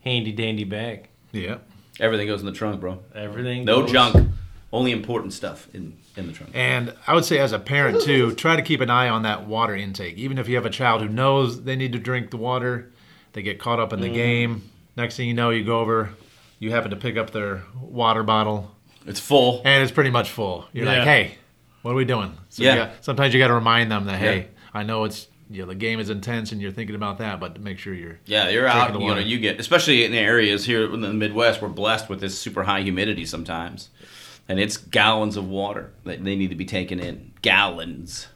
handy 0.00 0.30
dandy 0.32 0.64
bag. 0.64 1.08
Yeah. 1.32 1.58
Everything 2.00 2.26
goes 2.26 2.40
in 2.40 2.46
the 2.46 2.52
trunk, 2.52 2.80
bro. 2.80 3.00
Everything. 3.14 3.64
No 3.64 3.82
goes- 3.82 3.92
junk. 3.92 4.30
Only 4.72 4.92
important 4.92 5.34
stuff 5.34 5.68
in, 5.74 5.98
in 6.16 6.26
the 6.26 6.32
trunk. 6.32 6.52
And 6.54 6.94
I 7.06 7.14
would 7.14 7.26
say, 7.26 7.38
as 7.38 7.52
a 7.52 7.58
parent 7.58 8.00
too, 8.00 8.34
try 8.34 8.56
to 8.56 8.62
keep 8.62 8.80
an 8.80 8.88
eye 8.88 9.10
on 9.10 9.24
that 9.24 9.46
water 9.46 9.76
intake. 9.76 10.16
Even 10.16 10.38
if 10.38 10.48
you 10.48 10.56
have 10.56 10.64
a 10.64 10.70
child 10.70 11.02
who 11.02 11.08
knows 11.08 11.64
they 11.64 11.76
need 11.76 11.92
to 11.92 11.98
drink 11.98 12.30
the 12.30 12.38
water, 12.38 12.90
they 13.34 13.42
get 13.42 13.58
caught 13.58 13.78
up 13.78 13.92
in 13.92 14.00
the 14.00 14.08
mm. 14.08 14.14
game. 14.14 14.70
Next 14.96 15.16
thing 15.18 15.28
you 15.28 15.34
know, 15.34 15.50
you 15.50 15.62
go 15.62 15.80
over, 15.80 16.14
you 16.58 16.70
happen 16.70 16.90
to 16.90 16.96
pick 16.96 17.18
up 17.18 17.32
their 17.32 17.64
water 17.82 18.22
bottle, 18.22 18.74
It's 19.06 19.20
full. 19.20 19.60
and 19.66 19.82
it's 19.82 19.92
pretty 19.92 20.10
much 20.10 20.30
full. 20.30 20.66
You're 20.72 20.86
Yeah. 20.86 20.98
like, 20.98 21.04
hey, 21.04 21.34
what 21.82 21.90
are 21.90 21.94
we 21.94 22.06
doing? 22.06 22.32
So 22.48 22.62
you 22.62 22.70
Yeah. 22.70 22.76
got- 22.76 23.04
sometimes 23.04 23.34
you 23.34 23.40
got 23.40 23.48
to 23.48 23.54
remind 23.54 23.90
them 23.92 24.06
that, 24.06 24.18
hey, 24.18 24.36
Yeah. 24.38 24.44
I 24.72 24.82
know 24.84 25.04
it's 25.04 25.26
you 25.54 25.62
know 25.62 25.68
the 25.68 25.74
game 25.74 26.00
is 26.00 26.10
intense 26.10 26.52
and 26.52 26.60
you're 26.60 26.72
thinking 26.72 26.96
about 26.96 27.18
that, 27.18 27.40
but 27.40 27.60
make 27.60 27.78
sure 27.78 27.94
you're 27.94 28.18
Yeah, 28.26 28.48
you're 28.48 28.66
out. 28.66 28.92
the 28.92 28.98
You 28.98 29.06
know, 29.06 29.14
water. 29.14 29.20
you 29.20 29.38
get, 29.38 29.60
especially 29.60 30.04
in 30.04 30.12
the 30.12 30.18
areas 30.18 30.64
here 30.64 30.92
in 30.92 31.00
the 31.00 31.12
Midwest, 31.12 31.60
we're 31.62 31.68
blessed 31.68 32.08
with 32.08 32.20
this 32.20 32.38
super 32.38 32.64
high 32.64 32.82
humidity 32.82 33.24
sometimes, 33.26 33.90
and 34.48 34.58
it's 34.58 34.76
gallons 34.76 35.36
of 35.36 35.48
water 35.48 35.92
that 36.04 36.22
they 36.24 36.36
need 36.36 36.48
to 36.50 36.56
be 36.56 36.64
taken 36.64 36.98
in. 37.00 37.32
Gallons. 37.42 38.28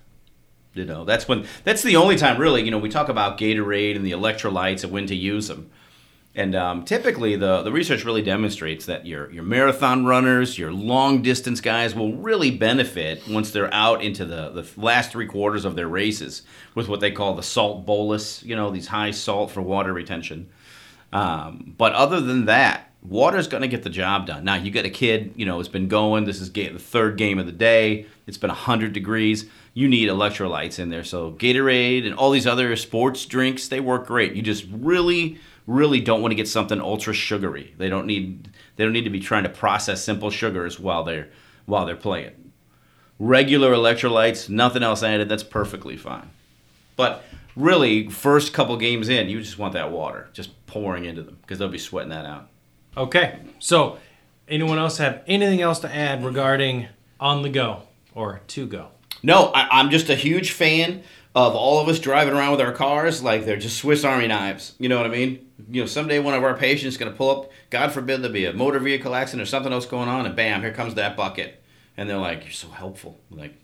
You 0.75 0.85
know, 0.85 1.04
that's 1.04 1.26
when 1.26 1.46
that's 1.64 1.82
the 1.82 1.96
only 1.96 2.16
time 2.16 2.38
really. 2.38 2.62
You 2.62 2.70
know, 2.70 2.78
we 2.78 2.90
talk 2.90 3.08
about 3.08 3.38
Gatorade 3.38 3.96
and 3.96 4.04
the 4.04 4.11
electrolytes 4.12 4.85
and 4.85 4.92
when 4.92 5.06
to 5.06 5.14
use 5.16 5.49
them. 5.49 5.70
And 6.37 6.55
um, 6.55 6.85
typically, 6.85 7.35
the, 7.35 7.62
the 7.62 7.73
research 7.73 8.05
really 8.05 8.21
demonstrates 8.21 8.85
that 8.87 9.07
your, 9.07 9.33
your 9.33 9.43
marathon 9.43 10.05
runners, 10.05 10.59
your 10.59 10.71
long 10.71 11.23
distance 11.23 11.62
guys 11.62 11.95
will 11.95 12.12
really 12.12 12.50
benefit 12.50 13.26
once 13.26 13.50
they're 13.50 13.73
out 13.73 14.05
into 14.05 14.26
the, 14.26 14.50
the 14.50 14.69
last 14.81 15.11
three 15.11 15.26
quarters 15.26 15.64
of 15.64 15.76
their 15.76 15.88
races 15.88 16.42
with 16.75 16.88
what 16.88 17.01
they 17.01 17.11
call 17.11 17.35
the 17.35 17.42
salt 17.42 17.87
bolus, 17.87 18.42
you 18.42 18.55
know, 18.55 18.70
these 18.70 18.88
high 18.88 19.12
salt 19.12 19.51
for 19.51 19.62
water 19.62 19.94
retention. 19.94 20.51
Um, 21.11 21.75
but 21.79 21.94
other 21.94 22.20
than 22.20 22.44
that, 22.44 22.92
water's 23.03 23.49
going 23.49 23.62
to 23.62 23.68
get 23.68 23.83
the 23.83 23.88
job 23.88 24.27
done. 24.27 24.44
Now, 24.44 24.57
you 24.57 24.70
got 24.70 24.85
a 24.85 24.90
kid, 24.90 25.33
you 25.37 25.46
know, 25.46 25.59
it's 25.59 25.70
been 25.70 25.88
going. 25.88 26.27
This 26.27 26.42
is 26.42 26.53
the 26.53 26.68
third 26.79 27.16
game 27.16 27.38
of 27.38 27.46
the 27.46 27.53
day. 27.53 28.05
It's 28.27 28.37
been 28.37 28.49
100 28.49 28.92
degrees. 28.92 29.46
You 29.72 29.88
need 29.88 30.11
electrolytes 30.11 30.79
in 30.79 30.90
there. 30.90 31.05
So, 31.05 31.33
Gatorade 31.33 32.05
and 32.05 32.14
all 32.14 32.31
these 32.31 32.46
other 32.46 32.77
sports 32.77 33.25
drinks, 33.25 33.68
they 33.68 33.81
work 33.81 34.07
great. 34.07 34.35
You 34.35 34.42
just 34.42 34.66
really, 34.70 35.38
really 35.66 36.00
don't 36.00 36.22
want 36.22 36.33
to 36.33 36.37
get 36.37 36.48
something 36.48 36.81
ultra 36.81 37.12
sugary. 37.12 37.74
They 37.76 37.88
don't 37.88 38.07
need 38.07 38.50
they 38.76 38.85
don't 38.85 38.92
need 38.92 39.05
to 39.05 39.11
be 39.11 39.20
trying 39.20 39.44
to 39.44 39.48
process 39.48 40.02
simple 40.02 40.31
sugars 40.31 40.79
while 40.79 41.05
they're 41.05 41.29
while 41.66 41.87
they're 41.87 41.96
playing. 41.96 42.52
Regular 43.18 43.72
electrolytes, 43.72 44.48
nothing 44.48 44.83
else 44.83 45.02
added, 45.02 45.29
that's 45.29 45.42
perfectly 45.42 45.96
fine. 45.96 46.29
But 46.96 47.24
really, 47.57 48.09
first 48.09 48.52
couple 48.52 48.76
games 48.76 49.09
in, 49.09 49.29
you 49.29 49.40
just 49.40 49.59
want 49.59 49.72
that 49.72 49.90
water 49.90 50.29
just 50.33 50.66
pouring 50.66 51.07
into 51.07 51.22
them 51.22 51.38
because 51.40 51.59
they'll 51.59 51.68
be 51.68 51.79
sweating 51.79 52.11
that 52.11 52.26
out. 52.26 52.48
Okay. 52.96 53.38
So, 53.59 53.98
anyone 54.48 54.79
else 54.79 54.98
have 54.98 55.22
anything 55.26 55.62
else 55.62 55.79
to 55.81 55.94
add 55.94 56.24
regarding 56.24 56.88
on 57.18 57.42
the 57.42 57.48
go 57.48 57.83
or 58.14 58.42
to 58.48 58.66
go? 58.66 58.88
No, 59.22 59.46
I, 59.55 59.81
I'm 59.81 59.90
just 59.90 60.11
a 60.11 60.14
huge 60.14 60.52
fan 60.52 61.02
of 61.37 61.55
all 61.55 61.79
of 61.81 61.88
us 61.88 61.99
driving 61.99 62.33
around 62.33 62.53
with 62.53 62.62
our 62.62 62.72
cars 62.72 63.22
like 63.22 63.44
they're 63.44 63.59
just 63.59 63.77
Swiss 63.77 64.05
Army 64.05 64.27
knives. 64.27 64.75
You 64.79 64.88
know 64.88 64.96
what 64.96 65.05
I 65.05 65.11
mean? 65.11 65.46
You 65.70 65.83
know, 65.83 65.87
someday 65.87 66.18
one 66.18 66.33
of 66.33 66.42
our 66.42 66.57
patients 66.57 66.94
is 66.94 66.96
going 66.96 67.12
to 67.12 67.16
pull 67.16 67.31
up, 67.42 67.51
God 67.68 67.92
forbid 67.92 68.22
there 68.22 68.33
be 68.33 68.46
a 68.46 68.55
motor 68.55 68.79
vehicle 68.79 69.14
accident 69.14 69.46
or 69.46 69.51
something 69.51 69.70
else 69.70 69.85
going 69.85 70.09
on, 70.09 70.25
and 70.25 70.35
bam, 70.35 70.62
here 70.62 70.72
comes 70.72 70.94
that 70.94 71.14
bucket. 71.14 71.62
And 71.99 72.09
they're 72.09 72.16
like, 72.16 72.44
You're 72.44 72.53
so 72.53 72.68
helpful. 72.68 73.20
Like, 73.31 73.55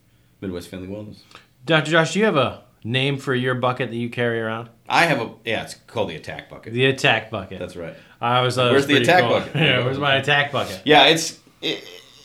Midwest 0.43 0.69
Family 0.69 0.87
Wellness. 0.87 1.21
Dr. 1.65 1.91
Josh, 1.91 2.13
do 2.13 2.19
you 2.19 2.27
have 2.27 2.37
a 2.37 2.63
name 2.85 3.17
for 3.17 3.35
your 3.35 3.55
bucket 3.55 3.89
that 3.89 3.97
you 3.97 4.11
carry 4.11 4.39
around? 4.39 4.69
I 4.87 5.07
have 5.07 5.21
a, 5.23 5.31
yeah, 5.47 5.63
it's 5.63 5.75
called 5.75 6.11
the 6.11 6.17
attack 6.17 6.51
bucket. 6.51 6.75
The 6.75 6.85
attack 6.87 7.31
bucket. 7.31 7.59
That's 7.59 7.77
right. 7.77 7.95
I 8.21 8.43
was. 8.43 8.59
Uh, 8.59 8.69
Where's 8.69 8.87
the 8.87 8.97
attack 8.97 9.23
cool. 9.23 9.31
bucket? 9.31 9.55
yeah, 9.55 9.83
where's 9.83 9.99
my 9.99 10.17
attack 10.17 10.53
bucket? 10.53 10.83
Yeah, 10.85 11.07
it's 11.07 11.39
it, 11.63 11.83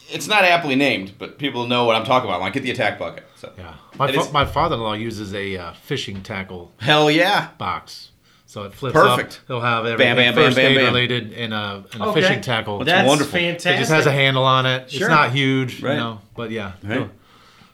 it's 0.10 0.28
not 0.28 0.44
aptly 0.44 0.76
named, 0.76 1.14
but 1.18 1.38
people 1.38 1.68
know 1.68 1.86
what 1.86 1.96
I'm 1.96 2.06
talking 2.06 2.30
about. 2.30 2.42
Like, 2.42 2.54
get 2.54 2.64
the 2.64 2.72
attack 2.72 3.00
bucket. 3.00 3.26
So. 3.36 3.52
yeah. 3.58 3.76
My, 3.98 4.12
fa- 4.12 4.32
my 4.32 4.46
father-in-law 4.46 4.94
uses 4.94 5.34
a 5.34 5.58
uh, 5.58 5.74
fishing 5.74 6.24
tackle 6.24 6.74
Hell 6.80 7.10
yeah. 7.12 7.50
box. 7.58 8.12
So 8.46 8.64
it 8.64 8.74
flips 8.74 8.94
Perfect. 8.94 9.42
up. 9.44 9.48
He'll 9.48 9.62
have 9.62 9.86
everything 9.86 10.16
bam, 10.16 10.34
bam, 10.34 10.34
first 10.34 10.56
bam, 10.56 10.72
aid 10.72 10.78
bam. 10.78 10.86
related 10.86 11.34
in 11.34 11.52
a, 11.52 11.84
in 11.94 12.02
a 12.02 12.08
Okay. 12.10 12.22
fishing 12.22 12.42
tackle. 12.42 12.80
That's 12.80 12.90
That's 12.90 13.08
wonderful. 13.08 13.38
It 13.38 13.42
fantastic. 13.42 13.76
It 13.76 13.80
just 13.80 13.92
has 13.92 14.06
a 14.06 14.12
handle 14.12 14.46
on 14.46 14.66
it. 14.66 14.90
Sure. 14.90 15.08
It's 15.08 15.10
not 15.10 15.32
huge, 15.32 15.84
Right. 15.84 15.94
you 15.94 16.00
know, 16.00 16.22
but 16.36 16.52
yeah. 16.52 16.72
Right. 16.82 17.10